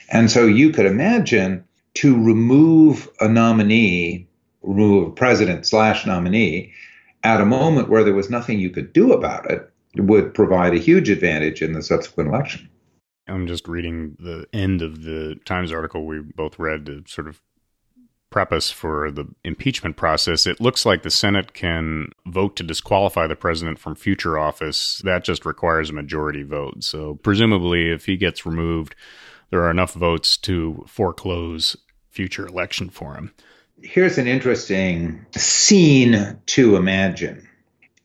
And 0.10 0.32
so 0.32 0.46
you 0.46 0.72
could 0.72 0.86
imagine 0.86 1.64
to 1.96 2.16
remove 2.16 3.10
a 3.20 3.28
nominee, 3.28 4.28
remove 4.62 5.08
a 5.08 5.12
president 5.12 5.66
slash 5.66 6.06
nominee, 6.06 6.72
at 7.24 7.42
a 7.42 7.46
moment 7.46 7.90
where 7.90 8.04
there 8.04 8.14
was 8.14 8.30
nothing 8.30 8.60
you 8.60 8.70
could 8.70 8.94
do 8.94 9.12
about 9.12 9.50
it 9.52 9.72
would 10.02 10.34
provide 10.34 10.74
a 10.74 10.80
huge 10.80 11.10
advantage 11.10 11.62
in 11.62 11.74
the 11.74 11.82
subsequent 11.82 12.30
election. 12.30 12.70
I'm 13.28 13.48
just 13.48 13.68
reading 13.68 14.16
the 14.20 14.48
end 14.54 14.82
of 14.82 15.04
the 15.04 15.40
Times 15.46 15.72
article 15.72 16.06
we 16.06 16.20
both 16.20 16.58
read 16.60 16.86
to 16.86 17.04
sort 17.08 17.28
of 17.28 17.42
prep 18.30 18.52
us 18.52 18.70
for 18.70 19.12
the 19.12 19.26
impeachment 19.44 19.96
process. 19.96 20.46
It 20.46 20.62
looks 20.62 20.86
like 20.86 21.04
the 21.04 21.10
Senate 21.10 21.54
can 21.54 22.10
vote 22.26 22.56
to 22.58 22.64
disqualify 22.64 23.28
the 23.28 23.36
president 23.36 23.80
from 23.80 23.96
future 23.96 24.38
office. 24.38 25.02
That 25.04 25.24
just 25.24 25.46
requires 25.46 25.90
a 25.90 25.94
majority 25.94 26.44
vote. 26.44 26.84
So, 26.84 27.16
presumably, 27.16 27.90
if 27.90 28.06
he 28.06 28.18
gets 28.18 28.46
removed, 28.46 28.96
there 29.50 29.62
are 29.62 29.72
enough 29.72 29.94
votes 29.94 30.38
to 30.38 30.84
foreclose 30.88 31.76
future 32.10 32.46
election 32.46 32.90
for 32.90 33.16
him. 33.16 33.34
Here's 33.82 34.18
an 34.18 34.28
interesting 34.28 35.26
scene 35.36 36.40
to 36.48 36.76
imagine 36.76 37.47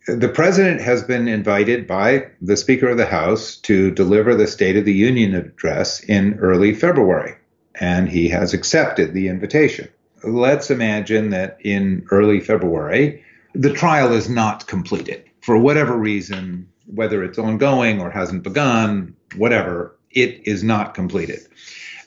the 0.06 0.28
president 0.28 0.80
has 0.80 1.02
been 1.02 1.28
invited 1.28 1.86
by 1.86 2.26
the 2.40 2.56
Speaker 2.56 2.88
of 2.88 2.96
the 2.96 3.06
House 3.06 3.56
to 3.56 3.90
deliver 3.90 4.34
the 4.34 4.46
State 4.46 4.76
of 4.76 4.84
the 4.84 4.92
Union 4.92 5.34
address 5.34 6.00
in 6.00 6.38
early 6.40 6.74
February, 6.74 7.34
and 7.76 8.08
he 8.08 8.28
has 8.28 8.52
accepted 8.52 9.14
the 9.14 9.28
invitation. 9.28 9.88
Let's 10.24 10.70
imagine 10.70 11.30
that 11.30 11.58
in 11.60 12.06
early 12.10 12.40
February, 12.40 13.24
the 13.54 13.72
trial 13.72 14.12
is 14.12 14.28
not 14.28 14.66
completed. 14.66 15.24
for 15.42 15.58
whatever 15.58 15.96
reason, 15.96 16.68
whether 16.86 17.22
it's 17.22 17.38
ongoing 17.38 18.00
or 18.00 18.10
hasn't 18.10 18.42
begun, 18.42 19.14
whatever, 19.36 19.96
it 20.12 20.46
is 20.46 20.64
not 20.64 20.94
completed. 20.94 21.40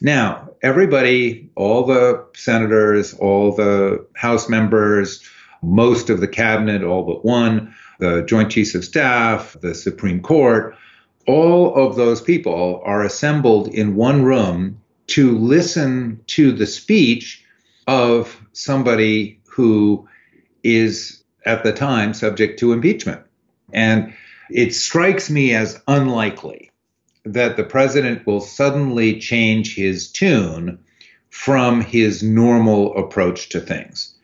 Now, 0.02 0.50
everybody, 0.62 1.50
all 1.56 1.86
the 1.86 2.26
senators, 2.34 3.14
all 3.14 3.54
the 3.54 4.06
House 4.16 4.50
members, 4.50 5.22
most 5.66 6.10
of 6.10 6.20
the 6.20 6.28
cabinet, 6.28 6.84
all 6.84 7.04
but 7.04 7.26
one, 7.26 7.74
the 8.00 8.22
Joint 8.24 8.52
Chiefs 8.52 8.76
of 8.76 8.86
Staff, 8.86 9.58
the 9.62 9.74
Supreme 9.74 10.22
Court, 10.22 10.76
all 11.28 11.74
of 11.76 11.96
those 11.96 12.22
people 12.22 12.82
are 12.86 13.04
assembled 13.04 13.68
in 13.68 13.96
one 13.96 14.24
room 14.24 14.80
to 15.08 15.38
listen 15.38 16.22
to 16.28 16.52
the 16.52 16.68
speech 16.68 17.44
of 17.88 18.40
somebody 18.54 19.40
who 19.46 20.08
is 20.64 21.24
at 21.46 21.64
the 21.64 21.72
time 21.72 22.14
subject 22.14 22.60
to 22.60 22.74
impeachment. 22.74 23.22
And 23.74 24.14
it 24.50 24.74
strikes 24.74 25.30
me 25.30 25.54
as 25.54 25.82
unlikely 25.88 26.72
that 27.24 27.58
the 27.58 27.64
president 27.64 28.26
will 28.28 28.42
suddenly 28.42 29.20
change 29.20 29.76
his 29.76 30.12
tune 30.12 30.80
from 31.30 31.82
his 31.82 32.24
normal 32.24 32.96
approach 32.98 33.50
to 33.50 33.60
things. 33.60 34.15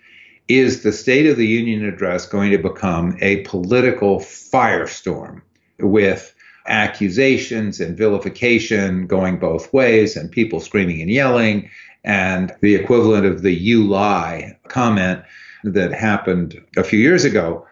Is 0.47 0.83
the 0.83 0.91
State 0.91 1.27
of 1.27 1.37
the 1.37 1.47
Union 1.47 1.85
address 1.85 2.25
going 2.25 2.51
to 2.51 2.57
become 2.57 3.17
a 3.21 3.41
political 3.41 4.19
firestorm 4.19 5.41
with 5.79 6.33
accusations 6.67 7.79
and 7.79 7.97
vilification 7.97 9.07
going 9.07 9.39
both 9.39 9.71
ways 9.73 10.15
and 10.15 10.31
people 10.31 10.59
screaming 10.59 11.01
and 11.01 11.09
yelling 11.09 11.69
and 12.03 12.53
the 12.61 12.75
equivalent 12.75 13.25
of 13.25 13.41
the 13.41 13.53
you 13.53 13.87
lie 13.87 14.57
comment 14.67 15.23
that 15.63 15.93
happened 15.93 16.59
a 16.77 16.83
few 16.83 16.99
years 16.99 17.23
ago? 17.23 17.65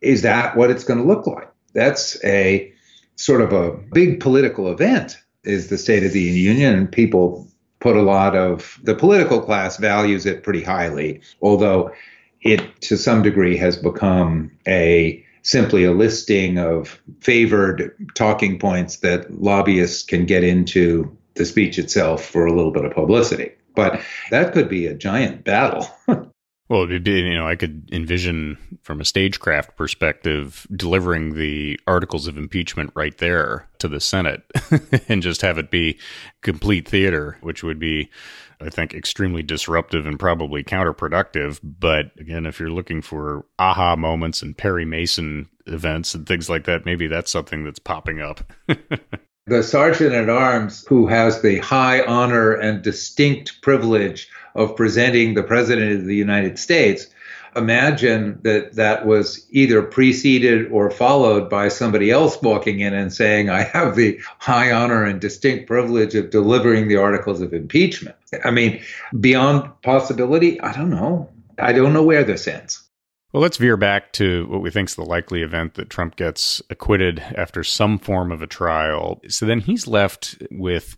Is 0.00 0.22
that 0.22 0.56
what 0.56 0.70
it's 0.70 0.84
going 0.84 1.00
to 1.00 1.06
look 1.06 1.26
like? 1.26 1.48
That's 1.72 2.22
a 2.24 2.72
sort 3.16 3.40
of 3.40 3.52
a 3.52 3.72
big 3.92 4.20
political 4.20 4.70
event 4.70 5.18
is 5.44 5.68
the 5.68 5.78
State 5.78 6.04
of 6.04 6.12
the 6.12 6.20
Union, 6.20 6.86
people 6.88 7.46
put 7.80 7.96
a 7.96 8.02
lot 8.02 8.34
of 8.34 8.80
the 8.82 8.94
political 8.94 9.40
class 9.40 9.76
values 9.76 10.24
it 10.24 10.42
pretty 10.42 10.62
highly, 10.62 11.20
although 11.42 11.92
it 12.44 12.80
to 12.82 12.96
some 12.96 13.22
degree 13.22 13.56
has 13.56 13.76
become 13.76 14.50
a 14.68 15.24
simply 15.42 15.84
a 15.84 15.92
listing 15.92 16.58
of 16.58 17.00
favored 17.20 17.94
talking 18.14 18.58
points 18.58 18.98
that 18.98 19.42
lobbyists 19.42 20.02
can 20.02 20.24
get 20.24 20.44
into 20.44 21.16
the 21.34 21.44
speech 21.44 21.78
itself 21.78 22.24
for 22.24 22.46
a 22.46 22.52
little 22.52 22.70
bit 22.70 22.84
of 22.84 22.92
publicity. 22.92 23.50
But 23.74 24.00
that 24.30 24.52
could 24.52 24.68
be 24.68 24.86
a 24.86 24.94
giant 24.94 25.44
battle. 25.44 25.88
Well, 26.70 26.86
be, 26.86 26.96
you 26.96 27.34
know, 27.34 27.46
I 27.46 27.56
could 27.56 27.90
envision 27.92 28.56
from 28.82 28.98
a 28.98 29.04
stagecraft 29.04 29.76
perspective 29.76 30.66
delivering 30.74 31.34
the 31.34 31.78
articles 31.86 32.26
of 32.26 32.38
impeachment 32.38 32.90
right 32.94 33.16
there 33.18 33.68
to 33.78 33.88
the 33.88 34.00
Senate 34.00 34.42
and 35.08 35.22
just 35.22 35.42
have 35.42 35.58
it 35.58 35.70
be 35.70 35.98
complete 36.40 36.88
theater, 36.88 37.36
which 37.42 37.62
would 37.62 37.78
be, 37.78 38.08
I 38.64 38.70
think, 38.70 38.94
extremely 38.94 39.42
disruptive 39.42 40.06
and 40.06 40.18
probably 40.18 40.64
counterproductive. 40.64 41.60
But 41.62 42.12
again, 42.18 42.46
if 42.46 42.58
you're 42.58 42.70
looking 42.70 43.02
for 43.02 43.44
aha 43.58 43.94
moments 43.94 44.40
and 44.40 44.56
Perry 44.56 44.86
Mason 44.86 45.48
events 45.66 46.14
and 46.14 46.26
things 46.26 46.48
like 46.48 46.64
that, 46.64 46.86
maybe 46.86 47.06
that's 47.06 47.30
something 47.30 47.64
that's 47.64 47.78
popping 47.78 48.20
up. 48.20 48.40
the 49.46 49.62
sergeant 49.62 50.14
at 50.14 50.30
arms 50.30 50.86
who 50.88 51.06
has 51.06 51.42
the 51.42 51.58
high 51.58 52.02
honor 52.04 52.54
and 52.54 52.82
distinct 52.82 53.60
privilege 53.60 54.28
of 54.54 54.76
presenting 54.76 55.34
the 55.34 55.42
president 55.42 55.92
of 55.92 56.06
the 56.06 56.16
United 56.16 56.58
States, 56.58 57.06
imagine 57.56 58.38
that 58.42 58.74
that 58.74 59.06
was 59.06 59.46
either 59.50 59.82
preceded 59.82 60.70
or 60.70 60.90
followed 60.90 61.48
by 61.48 61.68
somebody 61.68 62.10
else 62.10 62.40
walking 62.42 62.80
in 62.80 62.94
and 62.94 63.12
saying, 63.12 63.50
I 63.50 63.62
have 63.62 63.96
the 63.96 64.20
high 64.38 64.72
honor 64.72 65.04
and 65.04 65.20
distinct 65.20 65.66
privilege 65.66 66.14
of 66.14 66.30
delivering 66.30 66.88
the 66.88 66.96
articles 66.96 67.40
of 67.40 67.52
impeachment. 67.52 68.16
I 68.44 68.50
mean, 68.50 68.82
beyond 69.18 69.70
possibility, 69.82 70.60
I 70.60 70.72
don't 70.72 70.90
know. 70.90 71.30
I 71.58 71.72
don't 71.72 71.92
know 71.92 72.02
where 72.02 72.24
this 72.24 72.48
ends. 72.48 72.82
Well, 73.32 73.42
let's 73.42 73.56
veer 73.56 73.76
back 73.76 74.12
to 74.12 74.46
what 74.46 74.62
we 74.62 74.70
think 74.70 74.88
is 74.88 74.94
the 74.94 75.02
likely 75.02 75.42
event 75.42 75.74
that 75.74 75.90
Trump 75.90 76.14
gets 76.14 76.62
acquitted 76.70 77.18
after 77.18 77.64
some 77.64 77.98
form 77.98 78.30
of 78.30 78.42
a 78.42 78.46
trial. 78.46 79.20
So 79.28 79.44
then 79.44 79.58
he's 79.58 79.88
left 79.88 80.36
with, 80.52 80.96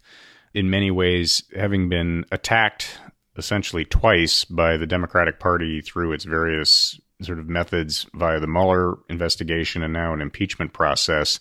in 0.52 0.68
many 0.68 0.90
ways, 0.90 1.42
having 1.56 1.88
been 1.88 2.26
attacked 2.30 2.98
essentially 3.38 3.84
twice 3.84 4.44
by 4.44 4.76
the 4.76 4.86
Democratic 4.86 5.38
Party 5.38 5.80
through 5.80 6.12
its 6.12 6.24
various 6.24 7.00
sort 7.22 7.38
of 7.38 7.48
methods 7.48 8.06
via 8.14 8.40
the 8.40 8.46
Mueller 8.46 8.98
investigation 9.08 9.82
and 9.82 9.92
now 9.92 10.12
an 10.12 10.20
impeachment 10.20 10.72
process. 10.72 11.40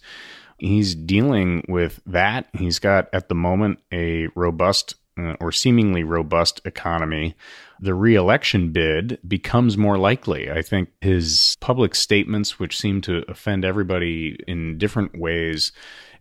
He's 0.58 0.96
dealing 0.96 1.66
with 1.68 2.00
that. 2.06 2.48
He's 2.58 2.80
got, 2.80 3.10
at 3.14 3.28
the 3.28 3.36
moment, 3.36 3.80
a 3.92 4.28
robust 4.36 4.96
uh, 5.18 5.36
or 5.40 5.50
seemingly 5.50 6.04
robust 6.04 6.60
economy, 6.66 7.36
the 7.80 7.94
reelection 7.94 8.74
bid 8.74 9.18
becomes 9.26 9.78
more 9.78 9.98
likely. 9.98 10.52
I 10.52 10.62
think 10.62 10.90
his 11.00 11.56
public 11.62 11.96
statements, 11.96 12.60
which 12.60 12.78
seem 12.78 13.00
to 13.02 13.24
offend 13.30 13.64
everybody 13.64 14.38
in 14.46 14.78
different 14.78 15.18
ways 15.18 15.72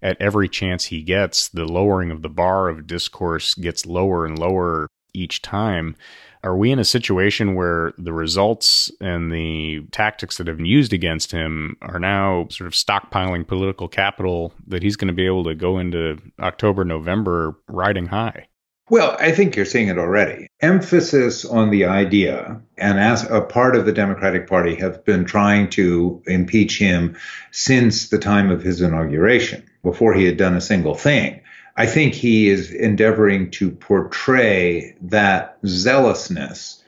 at 0.01 0.21
every 0.21 0.49
chance 0.49 0.85
he 0.85 1.03
gets, 1.03 1.49
the 1.49 1.65
lowering 1.65 2.13
of 2.13 2.23
the 2.23 2.29
bar 2.29 2.69
of 2.69 2.87
discourse 2.87 3.55
gets 3.55 3.85
lower 3.85 4.27
and 4.27 4.39
lower 4.39 4.87
each 5.15 5.41
time. 5.41 5.97
Are 6.43 6.57
we 6.57 6.71
in 6.71 6.79
a 6.79 6.85
situation 6.85 7.55
where 7.55 7.95
the 7.97 8.13
results 8.13 8.91
and 9.01 9.33
the 9.33 9.81
tactics 9.93 10.37
that 10.37 10.47
have 10.47 10.59
been 10.59 10.67
used 10.67 10.93
against 10.93 11.33
him 11.33 11.77
are 11.81 11.99
now 11.99 12.49
sort 12.51 12.67
of 12.67 12.75
stockpiling 12.75 13.47
political 13.47 13.89
capital 13.89 14.53
that 14.67 14.83
he's 14.83 14.97
going 14.97 15.09
to 15.09 15.15
be 15.15 15.25
able 15.25 15.45
to 15.45 15.55
go 15.55 15.79
into 15.79 16.19
October, 16.41 16.85
November 16.85 17.57
riding 17.67 18.07
high? 18.07 18.47
Well, 18.91 19.17
I 19.19 19.33
think 19.33 19.57
you're 19.57 19.65
seeing 19.65 19.89
it 19.89 19.97
already. 19.97 20.47
Emphasis 20.61 21.47
on 21.47 21.71
the 21.71 21.87
idea, 21.87 22.61
and 22.77 23.01
as 23.01 23.25
a 23.31 23.41
part 23.41 23.77
of 23.77 23.87
the 23.87 23.93
Democratic 23.93 24.47
Party 24.47 24.75
have 24.75 25.03
been 25.07 25.25
trying 25.25 25.71
to 25.71 26.23
impeach 26.27 26.79
him 26.79 27.17
since 27.51 28.11
the 28.11 28.19
time 28.19 28.51
of 28.51 28.63
his 28.63 28.83
inauguration, 28.83 29.65
before 29.83 30.13
he 30.13 30.27
had 30.27 30.37
done 30.37 30.55
a 30.55 30.61
single 30.61 30.95
thing. 30.95 31.41
I 31.77 31.87
think 31.87 32.15
he 32.15 32.49
is 32.49 32.73
endeavoring 32.73 33.51
to 33.53 33.71
portray 33.71 34.97
that 35.03 35.59
zealousness 35.67 36.83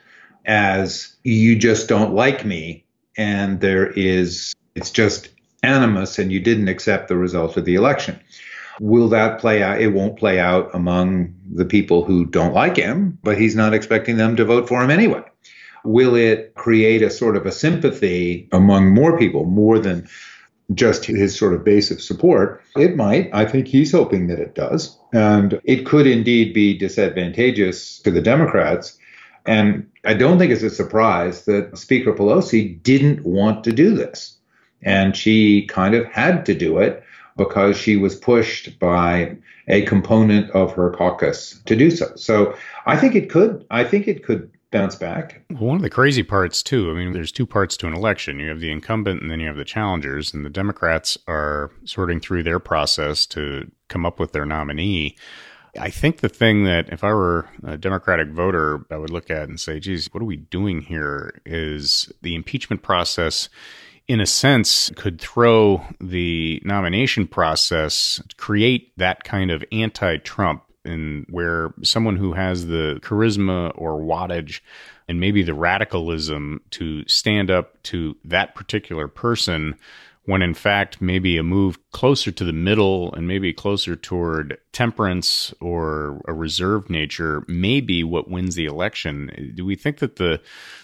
as 0.45 1.15
you 1.23 1.57
just 1.57 1.89
don't 1.89 2.13
like 2.13 2.45
me, 2.45 2.85
and 3.17 3.59
there 3.59 3.91
is, 3.91 4.53
it's 4.75 4.91
just 4.91 5.29
animus, 5.61 6.19
and 6.19 6.31
you 6.31 6.39
didn't 6.39 6.69
accept 6.69 7.09
the 7.09 7.17
result 7.17 7.57
of 7.57 7.65
the 7.65 7.75
election. 7.75 8.17
Will 8.79 9.09
that 9.09 9.39
play 9.39 9.61
out? 9.61 9.81
It 9.81 9.89
won't 9.89 10.17
play 10.17 10.39
out 10.39 10.69
among 10.73 11.35
the 11.51 11.65
people 11.65 12.05
who 12.05 12.25
don't 12.25 12.53
like 12.53 12.77
him, 12.77 13.17
but 13.23 13.37
he's 13.37 13.55
not 13.55 13.73
expecting 13.73 14.15
them 14.15 14.37
to 14.37 14.45
vote 14.45 14.69
for 14.69 14.81
him 14.81 14.91
anyway. 14.91 15.23
Will 15.83 16.15
it 16.15 16.53
create 16.55 17.01
a 17.01 17.09
sort 17.09 17.35
of 17.35 17.45
a 17.45 17.51
sympathy 17.51 18.47
among 18.51 18.93
more 18.93 19.17
people, 19.17 19.45
more 19.45 19.79
than 19.79 20.07
just 20.73 21.05
his 21.05 21.37
sort 21.37 21.53
of 21.53 21.63
base 21.63 21.91
of 21.91 22.01
support? 22.01 22.61
It 22.75 22.95
might. 22.95 23.29
I 23.33 23.45
think 23.45 23.67
he's 23.67 23.91
hoping 23.91 24.27
that 24.27 24.39
it 24.39 24.55
does. 24.55 24.97
And 25.13 25.59
it 25.63 25.85
could 25.85 26.07
indeed 26.07 26.53
be 26.53 26.77
disadvantageous 26.77 27.99
to 27.99 28.11
the 28.11 28.21
Democrats. 28.21 28.97
And 29.45 29.89
I 30.03 30.13
don't 30.13 30.37
think 30.37 30.51
it's 30.51 30.63
a 30.63 30.69
surprise 30.69 31.45
that 31.45 31.77
Speaker 31.77 32.13
Pelosi 32.13 32.81
didn't 32.83 33.25
want 33.25 33.63
to 33.63 33.71
do 33.71 33.95
this. 33.95 34.37
And 34.83 35.15
she 35.15 35.65
kind 35.67 35.95
of 35.95 36.05
had 36.05 36.45
to 36.47 36.53
do 36.53 36.79
it 36.79 37.03
because 37.37 37.77
she 37.77 37.95
was 37.95 38.15
pushed 38.15 38.77
by 38.79 39.37
a 39.67 39.83
component 39.83 40.49
of 40.51 40.73
her 40.73 40.91
caucus 40.91 41.61
to 41.65 41.75
do 41.75 41.91
so. 41.91 42.11
So 42.15 42.55
I 42.85 42.97
think 42.97 43.15
it 43.15 43.29
could. 43.29 43.65
I 43.69 43.83
think 43.83 44.07
it 44.07 44.23
could 44.23 44.49
bounce 44.71 44.95
back. 44.95 45.43
One 45.49 45.77
of 45.77 45.81
the 45.81 45.89
crazy 45.89 46.23
parts, 46.23 46.61
too, 46.61 46.91
I 46.91 46.93
mean, 46.93 47.13
there's 47.13 47.31
two 47.31 47.45
parts 47.45 47.77
to 47.77 47.87
an 47.87 47.93
election. 47.93 48.39
You 48.39 48.49
have 48.49 48.59
the 48.59 48.71
incumbent 48.71 49.21
and 49.21 49.31
then 49.31 49.39
you 49.39 49.47
have 49.47 49.57
the 49.57 49.65
challengers, 49.65 50.33
and 50.33 50.45
the 50.45 50.49
Democrats 50.49 51.17
are 51.27 51.71
sorting 51.85 52.19
through 52.19 52.43
their 52.43 52.59
process 52.59 53.25
to 53.27 53.69
come 53.87 54.05
up 54.05 54.19
with 54.19 54.33
their 54.33 54.45
nominee. 54.45 55.15
I 55.79 55.89
think 55.89 56.19
the 56.19 56.29
thing 56.29 56.63
that 56.63 56.89
if 56.89 57.03
I 57.03 57.13
were 57.13 57.49
a 57.63 57.77
Democratic 57.77 58.29
voter, 58.29 58.85
I 58.89 58.97
would 58.97 59.11
look 59.11 59.29
at 59.29 59.47
and 59.47 59.59
say, 59.59 59.79
geez, 59.79 60.11
what 60.13 60.23
are 60.23 60.27
we 60.27 60.37
doing 60.37 60.81
here? 60.81 61.39
Is 61.45 62.11
the 62.21 62.35
impeachment 62.35 62.81
process 62.81 63.49
in 64.07 64.21
a 64.21 64.25
sense, 64.25 64.89
could 64.95 65.19
throw 65.19 65.85
the 65.99 66.61
nomination 66.63 67.27
process, 67.27 68.21
create 68.37 68.93
that 68.97 69.23
kind 69.23 69.51
of 69.51 69.63
anti 69.71 70.17
Trump, 70.17 70.63
and 70.87 71.25
where 71.29 71.73
someone 71.83 72.15
who 72.15 72.33
has 72.33 72.67
the 72.67 72.99
charisma 73.01 73.71
or 73.75 73.99
wattage 73.99 74.61
and 75.07 75.19
maybe 75.19 75.43
the 75.43 75.53
radicalism 75.53 76.61
to 76.71 77.07
stand 77.07 77.51
up 77.51 77.81
to 77.83 78.15
that 78.25 78.55
particular 78.55 79.07
person 79.07 79.75
when 80.27 80.41
in 80.41 80.53
fact 80.53 81.01
maybe 81.01 81.37
a 81.37 81.43
move 81.43 81.79
closer 81.91 82.31
to 82.31 82.43
the 82.43 82.53
middle 82.53 83.13
and 83.13 83.27
maybe 83.27 83.53
closer 83.53 83.95
toward 83.95 84.57
temperance 84.73 85.53
or 85.61 86.21
a 86.27 86.33
reserved 86.33 86.89
nature 86.89 87.45
may 87.47 87.79
be 87.79 88.03
what 88.03 88.29
wins 88.29 88.55
the 88.55 88.65
election. 88.65 89.53
Do 89.55 89.65
we 89.65 89.75
think 89.75 89.99
that 89.99 90.17
the 90.17 90.41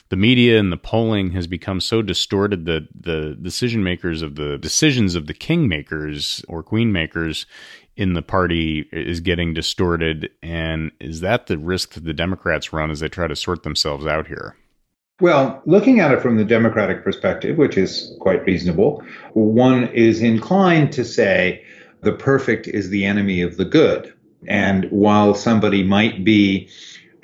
the 0.10 0.16
media 0.16 0.60
and 0.60 0.72
the 0.72 0.78
polling 0.78 1.32
has 1.32 1.48
become 1.48 1.82
so 1.82 2.02
distorted 2.02 2.66
that 2.66 2.88
the 2.94 3.36
decision 3.42 3.84
makers 3.84 4.22
of 4.22 4.36
the 4.36 4.58
decisions 4.60 5.16
of 5.16 5.28
the 5.28 5.34
kingmakers 5.34 6.46
or 6.48 6.64
queen 6.64 6.92
makers 6.92 7.46
in 7.96 8.14
the 8.14 8.22
party 8.22 8.88
is 8.92 9.20
getting 9.20 9.54
distorted 9.54 10.30
and 10.42 10.92
is 11.00 11.20
that 11.22 11.48
the 11.48 11.58
risk 11.58 11.94
that 11.94 12.06
the 12.06 12.14
Democrats 12.14 12.74
run 12.74 12.90
as 12.90 13.00
they 13.00 13.10
try 13.10 13.28
to 13.28 13.36
sort 13.36 13.64
themselves 13.64 14.06
out 14.06 14.28
here? 14.28 14.56
Well, 15.22 15.62
looking 15.66 16.00
at 16.00 16.12
it 16.12 16.22
from 16.22 16.38
the 16.38 16.46
Democratic 16.46 17.04
perspective, 17.04 17.58
which 17.58 17.78
is 17.78 18.16
quite 18.20 18.44
reasonable, 18.46 19.04
one 19.34 19.88
is 19.90 20.22
inclined 20.22 20.92
to 20.94 21.06
say 21.06 21.64
the 22.02 22.14
perfect 22.14 22.68
is 22.68 22.90
the 22.90 23.06
enemy 23.06 23.42
of 23.42 23.58
the 23.58 23.66
good. 23.66 24.14
And 24.48 24.86
while 24.90 25.36
somebody 25.36 25.84
might 25.84 26.26
be 26.26 26.70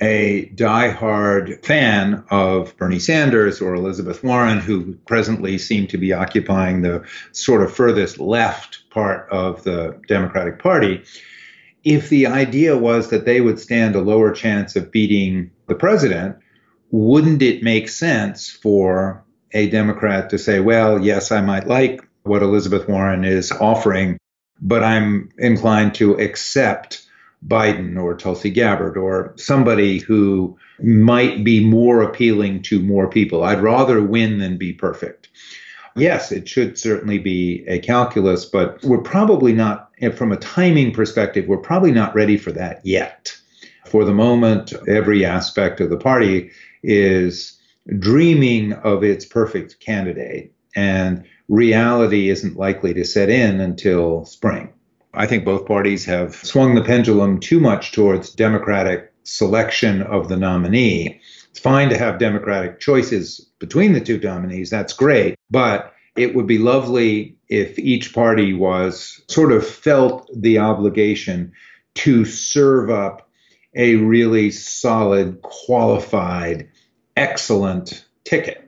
a 0.01 0.49
diehard 0.55 1.65
fan 1.65 2.23
of 2.29 2.77
Bernie 2.77 2.99
Sanders 2.99 3.59
or 3.59 3.73
Elizabeth 3.73 4.23
Warren, 4.23 4.59
who 4.59 4.93
presently 5.05 5.57
seem 5.57 5.87
to 5.87 5.97
be 5.97 6.13
occupying 6.13 6.81
the 6.81 7.03
sort 7.33 7.63
of 7.63 7.75
furthest 7.75 8.19
left 8.19 8.78
part 8.99 9.29
of 9.31 9.63
the 9.63 9.97
Democratic 10.09 10.59
Party, 10.59 11.03
if 11.85 12.09
the 12.09 12.27
idea 12.27 12.77
was 12.77 13.09
that 13.11 13.23
they 13.25 13.39
would 13.39 13.57
stand 13.57 13.95
a 13.95 14.01
lower 14.01 14.31
chance 14.31 14.75
of 14.75 14.91
beating 14.91 15.51
the 15.67 15.75
president, 15.75 16.35
wouldn't 16.91 17.41
it 17.41 17.63
make 17.63 17.87
sense 17.87 18.49
for 18.49 19.23
a 19.53 19.69
Democrat 19.69 20.29
to 20.31 20.37
say, 20.37 20.59
well, 20.59 20.99
yes, 20.99 21.31
I 21.31 21.39
might 21.39 21.65
like 21.65 22.01
what 22.23 22.43
Elizabeth 22.43 22.89
Warren 22.89 23.23
is 23.23 23.53
offering, 23.53 24.17
but 24.61 24.83
I'm 24.83 25.29
inclined 25.37 25.95
to 25.95 26.19
accept 26.19 27.05
Biden 27.47 27.97
or 27.97 28.17
Tulsi 28.17 28.49
Gabbard 28.49 28.97
or 28.97 29.33
somebody 29.37 29.99
who 29.99 30.57
might 30.83 31.45
be 31.45 31.63
more 31.63 32.01
appealing 32.01 32.63
to 32.63 32.81
more 32.81 33.09
people. 33.09 33.43
I'd 33.43 33.61
rather 33.61 34.03
win 34.03 34.39
than 34.39 34.57
be 34.57 34.73
perfect. 34.73 35.29
Yes, 35.99 36.31
it 36.31 36.47
should 36.47 36.77
certainly 36.77 37.19
be 37.19 37.63
a 37.67 37.79
calculus, 37.79 38.45
but 38.45 38.83
we're 38.83 38.99
probably 39.01 39.53
not, 39.53 39.89
eh, 40.01 40.09
from 40.09 40.31
a 40.31 40.37
timing 40.37 40.91
perspective, 40.91 41.47
we're 41.47 41.57
probably 41.57 41.91
not 41.91 42.15
ready 42.15 42.37
for 42.37 42.51
that 42.51 42.81
yet. 42.83 43.35
For 43.85 44.05
the 44.05 44.13
moment, 44.13 44.73
every 44.87 45.25
aspect 45.25 45.81
of 45.81 45.89
the 45.89 45.97
party 45.97 46.51
is 46.83 47.57
dreaming 47.97 48.73
of 48.73 49.03
its 49.03 49.25
perfect 49.25 49.79
candidate, 49.79 50.53
and 50.75 51.23
reality 51.47 52.29
isn't 52.29 52.55
likely 52.55 52.93
to 52.93 53.03
set 53.03 53.29
in 53.29 53.59
until 53.59 54.25
spring. 54.25 54.69
I 55.13 55.25
think 55.25 55.43
both 55.43 55.65
parties 55.65 56.05
have 56.05 56.35
swung 56.35 56.75
the 56.75 56.83
pendulum 56.83 57.39
too 57.39 57.59
much 57.59 57.91
towards 57.91 58.29
Democratic 58.29 59.11
selection 59.23 60.03
of 60.03 60.29
the 60.29 60.37
nominee. 60.37 61.19
It's 61.59 61.63
fine 61.65 61.89
to 61.89 61.97
have 61.97 62.19
Democratic 62.19 62.79
choices 62.79 63.41
between 63.59 63.91
the 63.91 63.99
two 63.99 64.17
nominees, 64.17 64.69
that's 64.69 64.93
great, 64.93 65.35
but 65.51 65.93
it 66.15 66.33
would 66.33 66.47
be 66.47 66.57
lovely 66.57 67.35
if 67.49 67.77
each 67.77 68.13
party 68.13 68.53
was 68.53 69.21
sort 69.27 69.51
of 69.51 69.67
felt 69.67 70.29
the 70.33 70.59
obligation 70.59 71.51
to 71.95 72.23
serve 72.23 72.89
up 72.89 73.29
a 73.75 73.97
really 73.97 74.51
solid, 74.51 75.41
qualified, 75.41 76.69
excellent 77.17 78.05
ticket, 78.23 78.65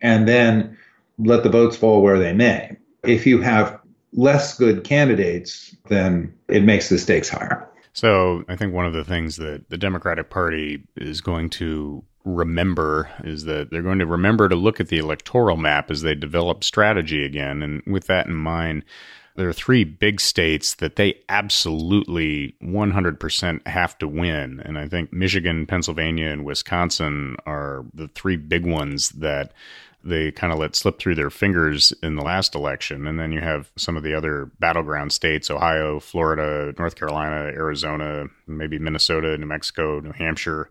and 0.00 0.26
then 0.26 0.78
let 1.18 1.42
the 1.42 1.50
votes 1.50 1.76
fall 1.76 2.00
where 2.00 2.18
they 2.18 2.32
may. 2.32 2.74
If 3.04 3.26
you 3.26 3.42
have 3.42 3.78
less 4.14 4.56
good 4.56 4.82
candidates, 4.82 5.76
then 5.90 6.32
it 6.48 6.62
makes 6.62 6.88
the 6.88 6.96
stakes 6.96 7.28
higher. 7.28 7.68
So 7.92 8.44
I 8.48 8.56
think 8.56 8.72
one 8.72 8.86
of 8.86 8.94
the 8.94 9.04
things 9.04 9.36
that 9.36 9.68
the 9.68 9.76
Democratic 9.76 10.30
Party 10.30 10.84
is 10.96 11.20
going 11.20 11.50
to 11.50 12.02
remember 12.24 13.10
is 13.24 13.44
that 13.44 13.70
they're 13.70 13.82
going 13.82 13.98
to 13.98 14.06
remember 14.06 14.48
to 14.48 14.56
look 14.56 14.80
at 14.80 14.88
the 14.88 14.98
electoral 14.98 15.56
map 15.56 15.90
as 15.90 16.02
they 16.02 16.14
develop 16.14 16.64
strategy 16.64 17.24
again. 17.24 17.62
And 17.62 17.82
with 17.86 18.06
that 18.06 18.26
in 18.26 18.34
mind, 18.34 18.84
there 19.36 19.48
are 19.48 19.54
three 19.54 19.84
big 19.84 20.20
states 20.20 20.74
that 20.74 20.96
they 20.96 21.20
absolutely 21.28 22.56
100% 22.62 23.66
have 23.66 23.96
to 23.98 24.08
win. 24.08 24.60
And 24.60 24.76
I 24.76 24.88
think 24.88 25.12
Michigan, 25.12 25.66
Pennsylvania, 25.66 26.28
and 26.28 26.44
Wisconsin 26.44 27.36
are 27.46 27.84
the 27.94 28.08
three 28.08 28.36
big 28.36 28.66
ones 28.66 29.10
that 29.10 29.52
they 30.04 30.30
kind 30.30 30.52
of 30.52 30.58
let 30.58 30.76
slip 30.76 30.98
through 30.98 31.14
their 31.14 31.30
fingers 31.30 31.92
in 32.02 32.16
the 32.16 32.22
last 32.22 32.54
election. 32.54 33.06
And 33.06 33.18
then 33.18 33.32
you 33.32 33.40
have 33.40 33.70
some 33.76 33.96
of 33.96 34.02
the 34.02 34.14
other 34.14 34.50
battleground 34.58 35.12
states 35.12 35.50
Ohio, 35.50 36.00
Florida, 36.00 36.74
North 36.78 36.96
Carolina, 36.96 37.52
Arizona, 37.54 38.26
maybe 38.46 38.78
Minnesota, 38.78 39.36
New 39.36 39.46
Mexico, 39.46 40.00
New 40.00 40.12
Hampshire, 40.12 40.70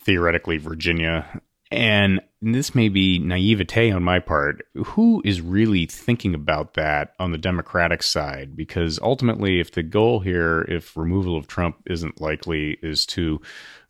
theoretically 0.00 0.58
Virginia. 0.58 1.40
And 1.70 2.20
this 2.40 2.74
may 2.74 2.88
be 2.88 3.18
naivete 3.18 3.90
on 3.90 4.02
my 4.02 4.20
part. 4.20 4.64
Who 4.74 5.22
is 5.24 5.40
really 5.40 5.86
thinking 5.86 6.34
about 6.34 6.74
that 6.74 7.14
on 7.18 7.32
the 7.32 7.38
Democratic 7.38 8.02
side? 8.02 8.54
Because 8.54 9.00
ultimately, 9.02 9.60
if 9.60 9.72
the 9.72 9.82
goal 9.82 10.20
here, 10.20 10.62
if 10.62 10.96
removal 10.96 11.36
of 11.36 11.48
Trump 11.48 11.82
isn't 11.86 12.20
likely, 12.20 12.78
is 12.82 13.06
to 13.06 13.40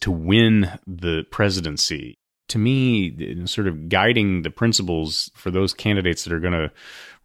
to 0.01 0.11
win 0.11 0.71
the 0.87 1.25
presidency, 1.31 2.17
to 2.55 2.59
me, 2.61 3.45
sort 3.47 3.67
of 3.67 3.89
guiding 3.89 4.43
the 4.43 4.51
principles 4.51 5.29
for 5.35 5.51
those 5.51 5.75
candidates 5.75 6.23
that 6.23 6.33
are 6.33 6.39
going 6.39 6.53
to 6.53 6.71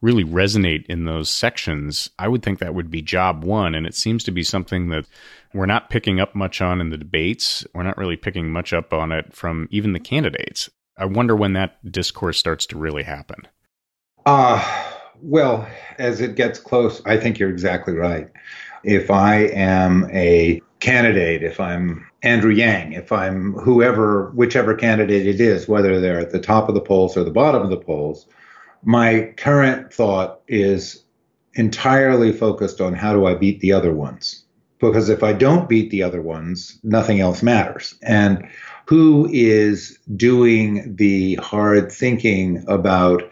really 0.01 0.23
resonate 0.23 0.87
in 0.87 1.05
those 1.05 1.29
sections, 1.29 2.09
I 2.17 2.27
would 2.27 2.41
think 2.41 2.57
that 2.57 2.73
would 2.73 2.89
be 2.89 3.03
job 3.03 3.43
one. 3.43 3.75
And 3.75 3.85
it 3.85 3.93
seems 3.93 4.23
to 4.23 4.31
be 4.31 4.41
something 4.41 4.89
that 4.89 5.05
we're 5.53 5.67
not 5.67 5.91
picking 5.91 6.19
up 6.19 6.33
much 6.33 6.61
on 6.61 6.81
in 6.81 6.89
the 6.89 6.97
debates. 6.97 7.63
We're 7.75 7.83
not 7.83 7.99
really 7.99 8.17
picking 8.17 8.51
much 8.51 8.73
up 8.73 8.91
on 8.91 9.11
it 9.11 9.31
from 9.31 9.67
even 9.69 9.93
the 9.93 9.99
candidates. 9.99 10.67
I 10.97 11.05
wonder 11.05 11.35
when 11.35 11.53
that 11.53 11.77
discourse 11.91 12.39
starts 12.39 12.65
to 12.67 12.77
really 12.79 13.03
happen. 13.03 13.47
Uh, 14.25 14.65
well, 15.21 15.69
as 15.99 16.21
it 16.21 16.33
gets 16.33 16.57
close, 16.57 17.03
I 17.05 17.17
think 17.17 17.37
you're 17.37 17.51
exactly 17.51 17.93
right. 17.93 18.29
If 18.83 19.11
I 19.11 19.41
am 19.49 20.09
a 20.11 20.59
candidate, 20.79 21.43
if 21.43 21.59
I'm 21.59 22.08
Andrew 22.21 22.51
Yang, 22.51 22.93
if 22.93 23.11
I'm 23.11 23.53
whoever, 23.53 24.31
whichever 24.31 24.75
candidate 24.75 25.25
it 25.25 25.39
is, 25.39 25.67
whether 25.67 25.99
they're 25.99 26.19
at 26.19 26.31
the 26.31 26.39
top 26.39 26.67
of 26.67 26.75
the 26.75 26.81
polls 26.81 27.15
or 27.15 27.23
the 27.23 27.31
bottom 27.31 27.61
of 27.61 27.69
the 27.69 27.77
polls, 27.77 28.27
my 28.83 29.33
current 29.37 29.93
thought 29.93 30.41
is 30.47 31.03
entirely 31.53 32.31
focused 32.31 32.81
on 32.81 32.93
how 32.93 33.13
do 33.13 33.25
I 33.25 33.35
beat 33.35 33.59
the 33.61 33.73
other 33.73 33.93
ones? 33.93 34.43
Because 34.79 35.09
if 35.09 35.23
I 35.23 35.33
don't 35.33 35.67
beat 35.67 35.91
the 35.91 36.03
other 36.03 36.21
ones, 36.21 36.79
nothing 36.83 37.19
else 37.19 37.43
matters. 37.43 37.95
And 38.01 38.47
who 38.85 39.29
is 39.31 39.97
doing 40.15 40.95
the 40.95 41.35
hard 41.35 41.91
thinking 41.91 42.63
about 42.67 43.23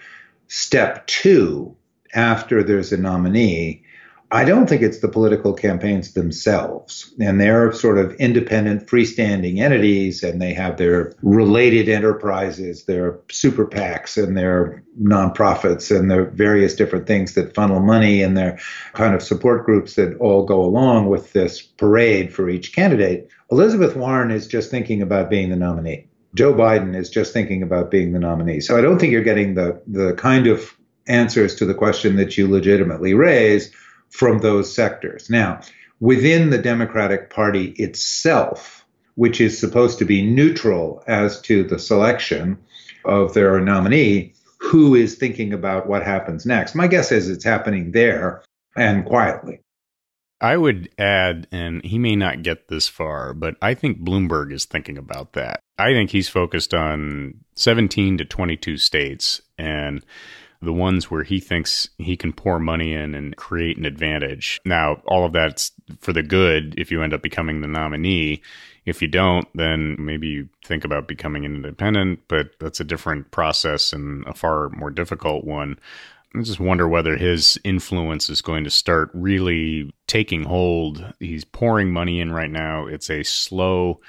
step 0.48 1.08
two 1.08 1.76
after 2.14 2.64
there's 2.64 2.92
a 2.92 2.98
nominee 2.98 3.84
I 4.30 4.44
don't 4.44 4.68
think 4.68 4.82
it's 4.82 5.00
the 5.00 5.08
political 5.08 5.54
campaigns 5.54 6.14
themselves. 6.14 7.14
And 7.20 7.40
they're 7.40 7.72
sort 7.72 7.98
of 7.98 8.14
independent, 8.16 8.88
freestanding 8.88 9.60
entities, 9.60 10.22
and 10.22 10.42
they 10.42 10.54
have 10.54 10.76
their 10.76 11.16
related 11.22 11.88
enterprises, 11.88 12.84
their 12.84 13.20
super 13.32 13.66
PACs, 13.66 14.22
and 14.22 14.38
their 14.38 14.84
nonprofits, 15.02 15.98
and 15.98 16.12
their 16.12 16.26
various 16.26 16.76
different 16.76 17.08
things 17.08 17.36
that 17.36 17.56
funnel 17.56 17.80
money, 17.80 18.22
and 18.22 18.36
their 18.36 18.60
kind 18.94 19.16
of 19.16 19.24
support 19.24 19.66
groups 19.66 19.96
that 19.96 20.18
all 20.18 20.46
go 20.46 20.62
along 20.62 21.08
with 21.08 21.32
this 21.32 21.62
parade 21.62 22.34
for 22.34 22.50
each 22.50 22.76
candidate. 22.76 23.30
Elizabeth 23.50 23.96
Warren 23.96 24.32
is 24.32 24.46
just 24.46 24.70
thinking 24.70 25.02
about 25.02 25.30
being 25.30 25.50
the 25.50 25.56
nominee. 25.56 26.06
Joe 26.36 26.54
Biden 26.54 26.96
is 26.96 27.10
just 27.10 27.32
thinking 27.32 27.64
about 27.64 27.90
being 27.90 28.12
the 28.12 28.20
nominee. 28.20 28.60
So 28.60 28.78
I 28.78 28.82
don't 28.82 29.00
think 29.00 29.14
you're 29.14 29.24
getting 29.24 29.54
the, 29.54 29.82
the 29.88 30.14
kind 30.16 30.48
of 30.48 30.76
answers 31.08 31.56
to 31.56 31.66
the 31.66 31.74
question 31.74 32.18
that 32.18 32.38
you 32.38 32.50
legitimately 32.50 33.14
raise 33.14 33.74
from 34.10 34.40
those 34.40 34.74
sectors. 34.74 35.30
Now, 35.30 35.62
within 36.00 36.50
the 36.50 36.58
Democratic 36.58 37.30
Party 37.30 37.70
itself, 37.78 38.86
which 39.16 39.42
is 39.42 39.58
supposed 39.58 40.00
to 40.00 40.06
be 40.06 40.22
neutral 40.22 41.04
as 41.08 41.42
to 41.42 41.64
the 41.64 41.80
selection 41.80 42.58
of 43.06 43.34
their 43.34 43.60
nominee, 43.60 44.34
who 44.60 44.96
is 44.96 45.16
thinking 45.16 45.54
about 45.54 45.88
what 45.88 46.04
happens 46.04 46.46
next? 46.46 46.76
My 46.76 46.88
guess 46.88 47.12
is 47.12 47.30
it's 47.30 47.44
happening 47.44 47.92
there 47.92 48.44
and 48.76 49.06
quietly. 49.06 49.60
I 50.40 50.56
would 50.56 50.90
add, 51.00 51.48
and 51.52 51.84
he 51.84 51.98
may 51.98 52.16
not 52.16 52.44
get 52.44 52.68
this 52.68 52.88
far, 52.88 53.34
but 53.34 53.56
I 53.60 53.74
think 53.74 54.04
Bloomberg 54.04 54.54
is 54.54 54.66
thinking 54.66 54.98
about 54.98 55.34
that. 55.34 55.62
I 55.80 55.94
think 55.94 56.12
he's 56.12 56.30
focused 56.30 56.74
on 56.76 57.40
17 57.56 58.20
to 58.20 58.26
22 58.26 58.78
states 58.78 59.42
and 59.58 60.04
the 60.62 60.74
ones 60.74 61.12
where 61.12 61.24
he 61.24 61.40
thinks 61.40 61.90
he 61.98 62.18
can 62.18 62.34
pour 62.34 62.60
money 62.60 62.94
in 62.94 63.14
and 63.14 63.36
create 63.36 63.78
an 63.78 63.86
advantage. 63.86 64.60
Now, 64.66 65.02
all 65.06 65.26
of 65.26 65.34
that's 65.34 65.72
for 66.00 66.14
the 66.14 66.24
good 66.24 66.76
if 66.78 66.92
you 66.92 67.04
end 67.04 67.14
up 67.14 67.22
becoming 67.22 67.62
the 67.62 67.68
nominee. 67.68 68.42
If 68.86 69.02
you 69.02 69.08
don't, 69.08 69.48
then 69.54 69.98
maybe 70.00 70.28
you 70.28 70.50
think 70.64 70.86
about 70.86 71.08
becoming 71.08 71.46
an 71.46 71.56
independent, 71.56 72.22
but 72.28 72.52
that's 72.60 72.80
a 72.80 72.86
different 72.86 73.32
process 73.32 73.92
and 73.92 74.26
a 74.26 74.34
far 74.34 74.70
more 74.70 74.90
difficult 74.90 75.44
one. 75.44 75.78
I 76.36 76.42
just 76.42 76.60
wonder 76.60 76.88
whether 76.88 77.18
his 77.18 77.58
influence 77.64 78.30
is 78.30 78.42
going 78.42 78.64
to 78.64 78.70
start 78.70 79.10
really 79.14 79.94
taking 80.08 80.44
hold. 80.44 81.14
He's 81.20 81.46
pouring 81.46 81.92
money 81.92 82.20
in 82.20 82.32
right 82.32 82.52
now. 82.52 82.86
It's 82.86 83.10
a 83.10 83.24
slow 83.24 84.00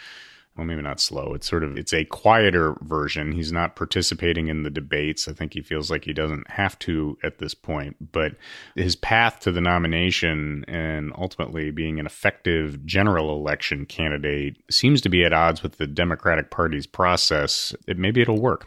well 0.59 0.67
maybe 0.67 0.83
not 0.83 1.01
slow. 1.01 1.33
It's 1.33 1.49
sort 1.49 1.65
of 1.65 1.79
it's 1.79 1.95
a 1.95 2.05
quieter 2.05 2.75
version. 2.83 3.33
He's 3.33 3.53
not 3.53 3.77
participating 3.77 4.49
in 4.49 4.65
the 4.65 4.71
debates. 4.71 5.29
I 5.29 5.33
think 5.33 5.55
he 5.55 5.63
feels 5.63 5.91
like 5.91 6.05
he 6.05 6.13
doesn't 6.13 6.51
have 6.51 6.79
to 6.81 7.17
at 7.23 7.39
this 7.39 7.55
point 7.55 7.97
but 8.13 8.33
his 8.75 8.97
path 8.97 9.41
to 9.41 9.53
the 9.53 9.61
nomination 9.61 10.65
and 10.69 11.13
ultimately 11.17 11.71
being 11.71 11.99
an 11.99 12.07
effective 12.07 12.85
general 12.85 13.37
election 13.37 13.87
candidate 13.87 14.57
seems 14.71 15.01
to 15.03 15.09
be 15.09 15.25
at 15.25 15.33
odds 15.33 15.63
with 15.63 15.79
the 15.79 15.87
democratic 15.87 16.51
party's 16.51 16.87
process. 16.87 17.75
It 17.87 17.99
maybe 17.99 18.21
it'll 18.21 18.41
work. 18.41 18.67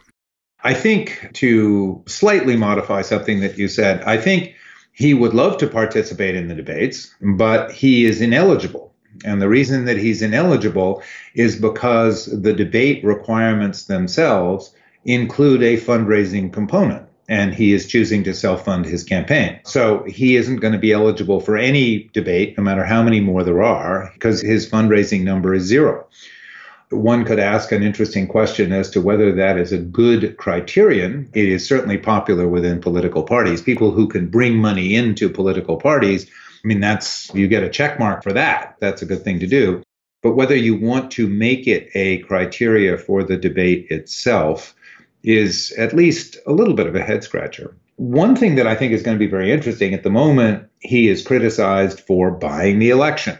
I 0.64 0.74
think 0.74 1.30
to 1.34 2.02
slightly 2.06 2.56
modify 2.56 3.02
something 3.02 3.40
that 3.40 3.58
you 3.58 3.68
said, 3.68 4.02
I 4.02 4.16
think 4.16 4.54
he 4.92 5.12
would 5.14 5.34
love 5.34 5.58
to 5.58 5.66
participate 5.66 6.36
in 6.36 6.48
the 6.48 6.54
debates, 6.54 7.12
but 7.20 7.72
he 7.72 8.04
is 8.04 8.20
ineligible. 8.20 8.91
And 9.24 9.40
the 9.40 9.48
reason 9.48 9.84
that 9.84 9.98
he's 9.98 10.22
ineligible 10.22 11.02
is 11.34 11.56
because 11.56 12.26
the 12.26 12.52
debate 12.52 13.04
requirements 13.04 13.84
themselves 13.84 14.74
include 15.04 15.62
a 15.62 15.80
fundraising 15.80 16.52
component. 16.52 17.06
And 17.28 17.54
he 17.54 17.72
is 17.72 17.86
choosing 17.86 18.24
to 18.24 18.34
self 18.34 18.64
fund 18.64 18.84
his 18.84 19.04
campaign. 19.04 19.60
So 19.64 20.02
he 20.04 20.36
isn't 20.36 20.56
going 20.56 20.72
to 20.72 20.78
be 20.78 20.92
eligible 20.92 21.40
for 21.40 21.56
any 21.56 22.10
debate, 22.12 22.58
no 22.58 22.64
matter 22.64 22.84
how 22.84 23.02
many 23.02 23.20
more 23.20 23.42
there 23.44 23.62
are, 23.62 24.10
because 24.14 24.42
his 24.42 24.68
fundraising 24.68 25.22
number 25.22 25.54
is 25.54 25.62
zero 25.62 26.06
one 26.92 27.24
could 27.24 27.38
ask 27.38 27.72
an 27.72 27.82
interesting 27.82 28.26
question 28.26 28.72
as 28.72 28.90
to 28.90 29.00
whether 29.00 29.32
that 29.32 29.56
is 29.56 29.72
a 29.72 29.78
good 29.78 30.36
criterion. 30.36 31.28
It 31.32 31.46
is 31.46 31.66
certainly 31.66 31.98
popular 31.98 32.46
within 32.46 32.80
political 32.80 33.22
parties. 33.22 33.62
People 33.62 33.90
who 33.90 34.06
can 34.06 34.28
bring 34.28 34.56
money 34.56 34.94
into 34.94 35.28
political 35.28 35.76
parties, 35.76 36.30
I 36.64 36.68
mean, 36.68 36.80
that's, 36.80 37.32
you 37.34 37.48
get 37.48 37.64
a 37.64 37.70
check 37.70 37.98
mark 37.98 38.22
for 38.22 38.32
that. 38.32 38.76
That's 38.80 39.02
a 39.02 39.06
good 39.06 39.24
thing 39.24 39.40
to 39.40 39.46
do. 39.46 39.82
But 40.22 40.36
whether 40.36 40.54
you 40.54 40.76
want 40.76 41.10
to 41.12 41.26
make 41.26 41.66
it 41.66 41.90
a 41.94 42.18
criteria 42.18 42.96
for 42.96 43.24
the 43.24 43.36
debate 43.36 43.88
itself 43.90 44.74
is 45.24 45.72
at 45.72 45.92
least 45.92 46.36
a 46.46 46.52
little 46.52 46.74
bit 46.74 46.86
of 46.86 46.94
a 46.94 47.02
head 47.02 47.24
scratcher. 47.24 47.76
One 47.96 48.36
thing 48.36 48.54
that 48.56 48.66
I 48.66 48.74
think 48.74 48.92
is 48.92 49.02
going 49.02 49.16
to 49.16 49.24
be 49.24 49.30
very 49.30 49.50
interesting 49.50 49.94
at 49.94 50.04
the 50.04 50.10
moment, 50.10 50.68
he 50.78 51.08
is 51.08 51.26
criticized 51.26 52.00
for 52.00 52.30
buying 52.30 52.78
the 52.78 52.90
election. 52.90 53.38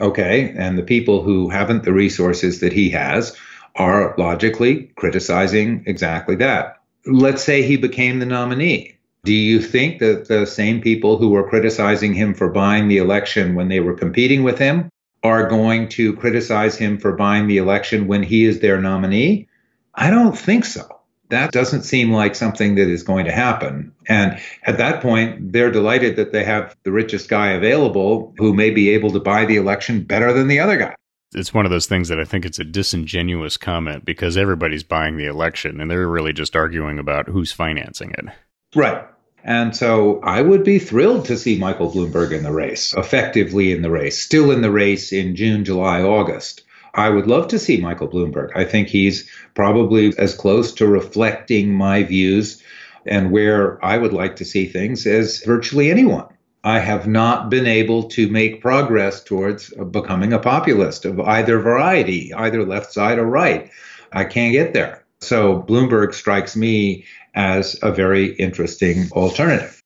Okay. 0.00 0.54
And 0.56 0.78
the 0.78 0.82
people 0.82 1.22
who 1.22 1.48
haven't 1.48 1.82
the 1.82 1.92
resources 1.92 2.60
that 2.60 2.72
he 2.72 2.90
has 2.90 3.36
are 3.76 4.14
logically 4.16 4.92
criticizing 4.96 5.82
exactly 5.86 6.36
that. 6.36 6.80
Let's 7.06 7.42
say 7.42 7.62
he 7.62 7.76
became 7.76 8.20
the 8.20 8.26
nominee. 8.26 8.93
Do 9.24 9.32
you 9.32 9.60
think 9.60 9.98
that 10.00 10.28
the 10.28 10.46
same 10.46 10.80
people 10.80 11.16
who 11.16 11.30
were 11.30 11.48
criticizing 11.48 12.14
him 12.14 12.34
for 12.34 12.50
buying 12.50 12.88
the 12.88 12.98
election 12.98 13.54
when 13.54 13.68
they 13.68 13.80
were 13.80 13.94
competing 13.94 14.42
with 14.42 14.58
him 14.58 14.88
are 15.22 15.48
going 15.48 15.88
to 15.88 16.14
criticize 16.14 16.76
him 16.76 16.98
for 16.98 17.12
buying 17.12 17.46
the 17.46 17.56
election 17.56 18.06
when 18.06 18.22
he 18.22 18.44
is 18.44 18.60
their 18.60 18.80
nominee? 18.80 19.48
I 19.94 20.10
don't 20.10 20.36
think 20.36 20.64
so 20.64 20.94
that 21.30 21.52
doesn't 21.52 21.82
seem 21.82 22.12
like 22.12 22.34
something 22.34 22.74
that 22.76 22.88
is 22.88 23.02
going 23.02 23.24
to 23.24 23.32
happen. 23.32 23.92
And 24.08 24.38
at 24.64 24.78
that 24.78 25.02
point, 25.02 25.52
they're 25.52 25.70
delighted 25.70 26.16
that 26.16 26.32
they 26.32 26.44
have 26.44 26.76
the 26.84 26.92
richest 26.92 27.28
guy 27.28 27.50
available 27.50 28.34
who 28.38 28.54
may 28.54 28.70
be 28.70 28.90
able 28.90 29.10
to 29.12 29.20
buy 29.20 29.44
the 29.44 29.56
election 29.56 30.02
better 30.02 30.32
than 30.32 30.48
the 30.48 30.60
other 30.60 30.76
guy. 30.76 30.94
It's 31.34 31.52
one 31.52 31.64
of 31.64 31.70
those 31.70 31.86
things 31.86 32.08
that 32.08 32.20
I 32.20 32.24
think 32.24 32.44
it's 32.44 32.60
a 32.60 32.64
disingenuous 32.64 33.56
comment 33.56 34.04
because 34.04 34.36
everybody's 34.36 34.84
buying 34.84 35.16
the 35.16 35.26
election 35.26 35.80
and 35.80 35.90
they're 35.90 36.06
really 36.06 36.32
just 36.32 36.54
arguing 36.54 36.98
about 36.98 37.26
who's 37.26 37.52
financing 37.52 38.12
it. 38.12 38.26
Right. 38.74 39.04
And 39.44 39.76
so 39.76 40.20
I 40.22 40.40
would 40.40 40.64
be 40.64 40.78
thrilled 40.78 41.26
to 41.26 41.36
see 41.36 41.58
Michael 41.58 41.92
Bloomberg 41.92 42.32
in 42.32 42.42
the 42.42 42.52
race, 42.52 42.94
effectively 42.94 43.72
in 43.72 43.82
the 43.82 43.90
race, 43.90 44.18
still 44.22 44.50
in 44.50 44.62
the 44.62 44.70
race 44.70 45.12
in 45.12 45.36
June, 45.36 45.66
July, 45.66 46.00
August. 46.02 46.62
I 46.94 47.10
would 47.10 47.26
love 47.26 47.48
to 47.48 47.58
see 47.58 47.76
Michael 47.76 48.08
Bloomberg. 48.08 48.50
I 48.54 48.64
think 48.64 48.88
he's 48.88 49.28
probably 49.54 50.16
as 50.16 50.34
close 50.34 50.72
to 50.74 50.86
reflecting 50.86 51.74
my 51.74 52.04
views 52.04 52.62
and 53.04 53.30
where 53.30 53.84
I 53.84 53.98
would 53.98 54.14
like 54.14 54.36
to 54.36 54.46
see 54.46 54.66
things 54.66 55.06
as 55.06 55.44
virtually 55.44 55.90
anyone. 55.90 56.26
I 56.62 56.78
have 56.78 57.06
not 57.06 57.50
been 57.50 57.66
able 57.66 58.04
to 58.10 58.30
make 58.30 58.62
progress 58.62 59.22
towards 59.22 59.68
becoming 59.90 60.32
a 60.32 60.38
populist 60.38 61.04
of 61.04 61.20
either 61.20 61.58
variety, 61.58 62.32
either 62.32 62.64
left 62.64 62.94
side 62.94 63.18
or 63.18 63.26
right. 63.26 63.70
I 64.10 64.24
can't 64.24 64.52
get 64.52 64.72
there. 64.72 65.04
So 65.20 65.62
Bloomberg 65.62 66.14
strikes 66.14 66.56
me 66.56 67.04
as 67.34 67.78
a 67.82 67.92
very 67.92 68.34
interesting 68.34 69.08
alternative. 69.12 69.80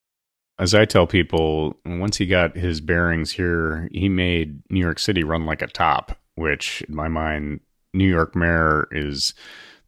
As 0.59 0.75
I 0.75 0.85
tell 0.85 1.07
people, 1.07 1.77
once 1.87 2.17
he 2.17 2.27
got 2.27 2.57
his 2.57 2.81
bearings 2.81 3.31
here, 3.31 3.89
he 3.93 4.09
made 4.09 4.61
New 4.71 4.81
York 4.81 4.99
City 4.99 5.23
run 5.23 5.47
like 5.47 5.63
a 5.63 5.69
top 5.69 6.19
which 6.39 6.83
in 6.83 6.95
my 6.95 7.09
mind, 7.09 7.61
New 7.93 8.09
York 8.09 8.35
mayor 8.35 8.89
is 8.93 9.35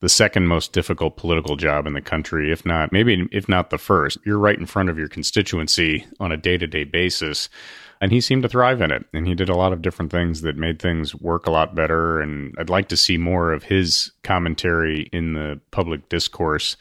the 0.01 0.09
second 0.09 0.47
most 0.47 0.73
difficult 0.73 1.17
political 1.17 1.57
job 1.57 1.87
in 1.87 1.93
the 1.93 2.01
country, 2.01 2.51
if 2.51 2.65
not 2.65 2.93
maybe 2.93 3.27
if 3.33 3.49
not 3.49 3.71
the 3.71 3.79
first. 3.79 4.19
You're 4.25 4.39
right 4.39 4.59
in 4.59 4.67
front 4.67 4.89
of 4.89 4.99
your 4.99 5.09
constituency 5.09 6.07
on 6.19 6.33
a 6.33 6.37
day-to-day 6.37 6.85
basis. 6.85 7.49
And 8.03 8.11
he 8.11 8.23
seemed 8.23 8.43
to 8.45 8.49
thrive 8.49 8.81
in 8.81 8.91
it. 8.91 9.05
And 9.13 9.27
he 9.27 9.35
did 9.35 9.51
a 9.51 9.57
lot 9.57 9.75
of 9.75 9.83
different 9.83 10.11
things 10.11 10.41
that 10.41 10.57
made 10.57 10.81
things 10.81 11.15
work 11.15 11.47
a 11.47 11.51
lot 11.51 11.75
better. 11.75 12.19
And 12.19 12.55
I'd 12.59 12.71
like 12.71 12.89
to 12.89 12.97
see 12.97 13.19
more 13.19 13.53
of 13.53 13.65
his 13.65 14.11
commentary 14.23 15.11
in 15.13 15.35
the 15.35 15.61
public 15.71 16.09
discourse 16.09 16.79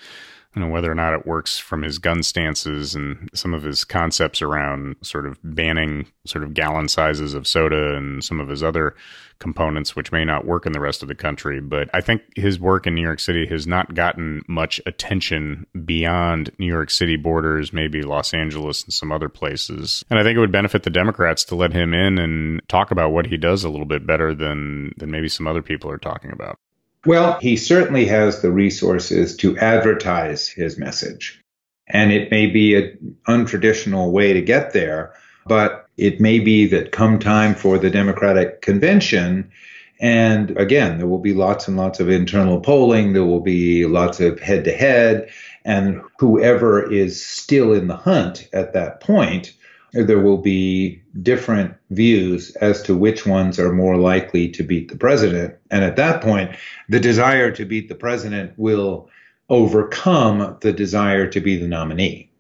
you 0.56 0.62
know, 0.62 0.68
whether 0.68 0.92
or 0.92 0.96
not 0.96 1.14
it 1.14 1.28
works 1.28 1.60
from 1.60 1.84
his 1.84 2.00
gun 2.00 2.24
stances 2.24 2.96
and 2.96 3.30
some 3.36 3.54
of 3.54 3.62
his 3.62 3.84
concepts 3.84 4.42
around 4.42 4.96
sort 5.04 5.28
of 5.28 5.38
banning 5.44 6.08
sort 6.26 6.44
of 6.44 6.56
gallon 6.56 6.88
sizes 6.88 7.36
of 7.36 7.48
soda 7.48 7.96
and 7.96 8.24
some 8.24 8.40
of 8.40 8.48
his 8.48 8.64
other 8.64 8.96
components, 9.38 9.96
which 9.96 10.12
may 10.12 10.26
not 10.26 10.46
work 10.46 10.66
in 10.66 10.72
the 10.72 10.80
rest 10.80 11.04
of 11.04 11.08
the 11.08 11.16
country. 11.16 11.62
But 11.62 11.90
I 11.94 12.02
think 12.02 12.24
his 12.36 12.60
work 12.60 12.88
in 12.88 12.96
New 12.96 13.02
York 13.04 13.20
City 13.20 13.46
has 13.46 13.68
not 13.68 13.94
gotten 13.94 14.42
much 14.48 14.82
attention 14.88 15.68
beyond 15.86 16.52
New 16.58 16.68
York 16.68 16.90
City 16.90 17.16
borders, 17.16 17.72
maybe 17.72 18.02
Los 18.02 18.34
Angeles 18.34 18.84
and 18.84 18.94
some 18.94 19.12
other 19.12 19.30
places. 19.30 20.04
And 20.10 20.20
I 20.20 20.24
think 20.24 20.36
it 20.36 20.40
would 20.40 20.52
benefit 20.52 20.82
the 20.82 20.90
Democrats 20.90 21.44
to 21.46 21.56
let 21.56 21.74
him 21.74 21.94
in 21.94 22.18
and 22.18 22.68
talk 22.68 22.90
about 22.90 23.12
what 23.12 23.28
he 23.28 23.38
does 23.38 23.64
a 23.64 23.70
little 23.70 23.86
bit 23.86 24.08
better 24.08 24.34
than, 24.34 24.94
than 24.98 25.12
maybe 25.12 25.30
some 25.30 25.46
other 25.46 25.62
people 25.62 25.92
are 25.92 25.98
talking 25.98 26.32
about. 26.32 26.58
Well, 27.06 27.40
he 27.40 27.56
certainly 27.56 28.06
has 28.06 28.42
the 28.42 28.52
resources 28.52 29.36
to 29.38 29.58
advertise 29.58 30.48
his 30.48 30.78
message. 30.78 31.42
And 31.88 32.12
it 32.12 32.30
may 32.30 32.48
be 32.48 32.76
an 32.76 33.16
untraditional 33.28 34.12
way 34.12 34.34
to 34.34 34.42
get 34.42 34.74
there, 34.74 35.14
but 35.48 35.88
it 35.98 36.20
may 36.20 36.40
be 36.40 36.68
that 36.68 36.92
come 36.92 37.20
time 37.20 37.56
for 37.56 37.78
the 37.78 37.90
Democratic 37.90 38.62
convention, 38.62 39.52
and 40.00 40.52
again, 40.58 40.98
there 40.98 41.08
will 41.08 41.20
be 41.20 41.34
lots 41.34 41.68
and 41.68 41.76
lots 41.76 42.00
of 42.00 42.10
internal 42.10 42.62
polling, 42.62 43.14
there 43.14 43.26
will 43.26 43.42
be 43.42 43.86
lots 43.86 44.20
of 44.20 44.40
head 44.40 44.64
to 44.66 44.72
head, 44.72 45.30
and 45.66 46.02
whoever 46.20 46.90
is 46.90 47.26
still 47.26 47.74
in 47.74 47.88
the 47.88 47.98
hunt 47.98 48.48
at 48.54 48.74
that 48.74 49.02
point 49.02 49.54
there 49.94 50.20
will 50.20 50.38
be 50.38 51.02
different 51.22 51.76
views 51.90 52.56
as 52.58 52.82
to 52.84 52.96
which 52.96 53.26
ones 53.26 53.60
are 53.60 53.72
more 53.72 53.98
likely 53.98 54.50
to 54.50 54.64
beat 54.64 54.90
the 54.90 54.98
president. 54.98 55.56
And 55.72 55.84
at 55.84 55.96
that 55.96 56.22
point, 56.22 56.56
the 56.90 57.00
desire 57.00 57.52
to 57.52 57.66
beat 57.66 57.90
the 57.90 57.96
president 57.96 58.54
will 58.58 59.10
overcome 59.50 60.58
the 60.62 60.72
desire 60.72 61.28
to 61.28 61.40
be 61.40 61.58
the 61.58 61.68
nominee. 61.68 62.32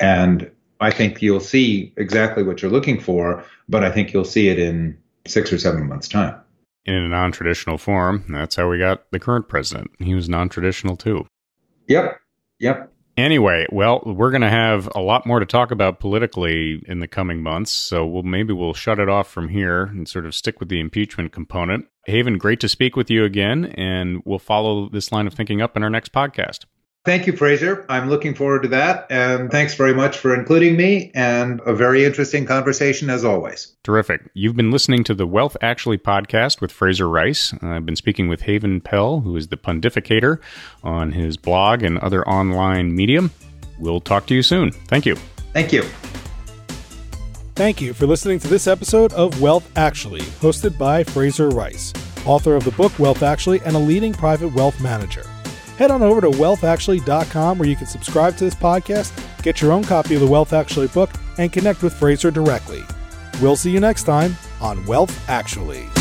And 0.00 0.50
I 0.80 0.90
think 0.90 1.22
you'll 1.22 1.40
see 1.40 1.92
exactly 1.96 2.42
what 2.42 2.62
you're 2.62 2.70
looking 2.70 3.00
for, 3.00 3.44
but 3.68 3.84
I 3.84 3.90
think 3.90 4.12
you'll 4.12 4.24
see 4.24 4.48
it 4.48 4.58
in 4.58 4.98
six 5.26 5.52
or 5.52 5.58
seven 5.58 5.88
months' 5.88 6.08
time. 6.08 6.38
In 6.84 6.94
a 6.94 7.08
non 7.08 7.32
traditional 7.32 7.78
form. 7.78 8.24
That's 8.28 8.56
how 8.56 8.68
we 8.68 8.78
got 8.78 9.10
the 9.10 9.18
current 9.18 9.48
president. 9.48 9.90
He 9.98 10.14
was 10.14 10.28
non 10.28 10.48
traditional 10.48 10.96
too. 10.96 11.26
Yep. 11.88 12.20
Yep. 12.58 12.92
Anyway, 13.16 13.64
well, 13.70 14.02
we're 14.04 14.30
going 14.30 14.42
to 14.42 14.50
have 14.50 14.88
a 14.94 15.00
lot 15.00 15.24
more 15.24 15.38
to 15.38 15.46
talk 15.46 15.70
about 15.70 16.00
politically 16.00 16.82
in 16.86 16.98
the 16.98 17.06
coming 17.06 17.42
months, 17.42 17.70
so 17.70 18.04
we'll 18.04 18.24
maybe 18.24 18.52
we'll 18.52 18.74
shut 18.74 18.98
it 18.98 19.08
off 19.08 19.30
from 19.30 19.48
here 19.48 19.84
and 19.84 20.08
sort 20.08 20.26
of 20.26 20.34
stick 20.34 20.58
with 20.58 20.68
the 20.68 20.80
impeachment 20.80 21.30
component. 21.30 21.86
Haven, 22.06 22.38
great 22.38 22.58
to 22.60 22.68
speak 22.68 22.96
with 22.96 23.10
you 23.10 23.24
again, 23.24 23.66
and 23.66 24.20
we'll 24.24 24.40
follow 24.40 24.88
this 24.88 25.12
line 25.12 25.28
of 25.28 25.34
thinking 25.34 25.62
up 25.62 25.76
in 25.76 25.84
our 25.84 25.90
next 25.90 26.12
podcast. 26.12 26.64
Thank 27.04 27.26
you, 27.26 27.36
Fraser. 27.36 27.84
I'm 27.90 28.08
looking 28.08 28.34
forward 28.34 28.62
to 28.62 28.68
that. 28.68 29.06
And 29.10 29.50
thanks 29.50 29.74
very 29.74 29.92
much 29.92 30.16
for 30.16 30.34
including 30.34 30.74
me 30.74 31.10
and 31.14 31.60
a 31.66 31.74
very 31.74 32.02
interesting 32.02 32.46
conversation 32.46 33.10
as 33.10 33.26
always. 33.26 33.76
Terrific. 33.82 34.22
You've 34.32 34.56
been 34.56 34.70
listening 34.70 35.04
to 35.04 35.14
the 35.14 35.26
Wealth 35.26 35.54
Actually 35.60 35.98
podcast 35.98 36.62
with 36.62 36.72
Fraser 36.72 37.06
Rice. 37.06 37.52
I've 37.60 37.84
been 37.84 37.96
speaking 37.96 38.28
with 38.28 38.40
Haven 38.40 38.80
Pell, 38.80 39.20
who 39.20 39.36
is 39.36 39.48
the 39.48 39.58
pontificator 39.58 40.40
on 40.82 41.12
his 41.12 41.36
blog 41.36 41.82
and 41.82 41.98
other 41.98 42.26
online 42.26 42.96
medium. 42.96 43.30
We'll 43.78 44.00
talk 44.00 44.26
to 44.28 44.34
you 44.34 44.42
soon. 44.42 44.70
Thank 44.70 45.04
you. 45.04 45.16
Thank 45.52 45.74
you. 45.74 45.82
Thank 47.54 47.82
you 47.82 47.92
for 47.92 48.06
listening 48.06 48.38
to 48.40 48.48
this 48.48 48.66
episode 48.66 49.12
of 49.12 49.42
Wealth 49.42 49.70
Actually, 49.76 50.22
hosted 50.22 50.78
by 50.78 51.04
Fraser 51.04 51.50
Rice, 51.50 51.92
author 52.24 52.56
of 52.56 52.64
the 52.64 52.72
book 52.72 52.98
Wealth 52.98 53.22
Actually 53.22 53.60
and 53.60 53.76
a 53.76 53.78
leading 53.78 54.14
private 54.14 54.54
wealth 54.54 54.80
manager. 54.80 55.24
Head 55.76 55.90
on 55.90 56.02
over 56.02 56.20
to 56.20 56.30
wealthactually.com 56.30 57.58
where 57.58 57.68
you 57.68 57.76
can 57.76 57.86
subscribe 57.86 58.36
to 58.36 58.44
this 58.44 58.54
podcast 58.54 59.12
Get 59.44 59.60
your 59.60 59.72
own 59.72 59.84
copy 59.84 60.14
of 60.14 60.22
the 60.22 60.26
Wealth 60.26 60.54
Actually 60.54 60.88
book 60.88 61.10
and 61.36 61.52
connect 61.52 61.82
with 61.82 61.92
Fraser 61.92 62.30
directly. 62.30 62.82
We'll 63.42 63.56
see 63.56 63.70
you 63.70 63.78
next 63.78 64.04
time 64.04 64.36
on 64.58 64.84
Wealth 64.86 65.28
Actually. 65.28 65.93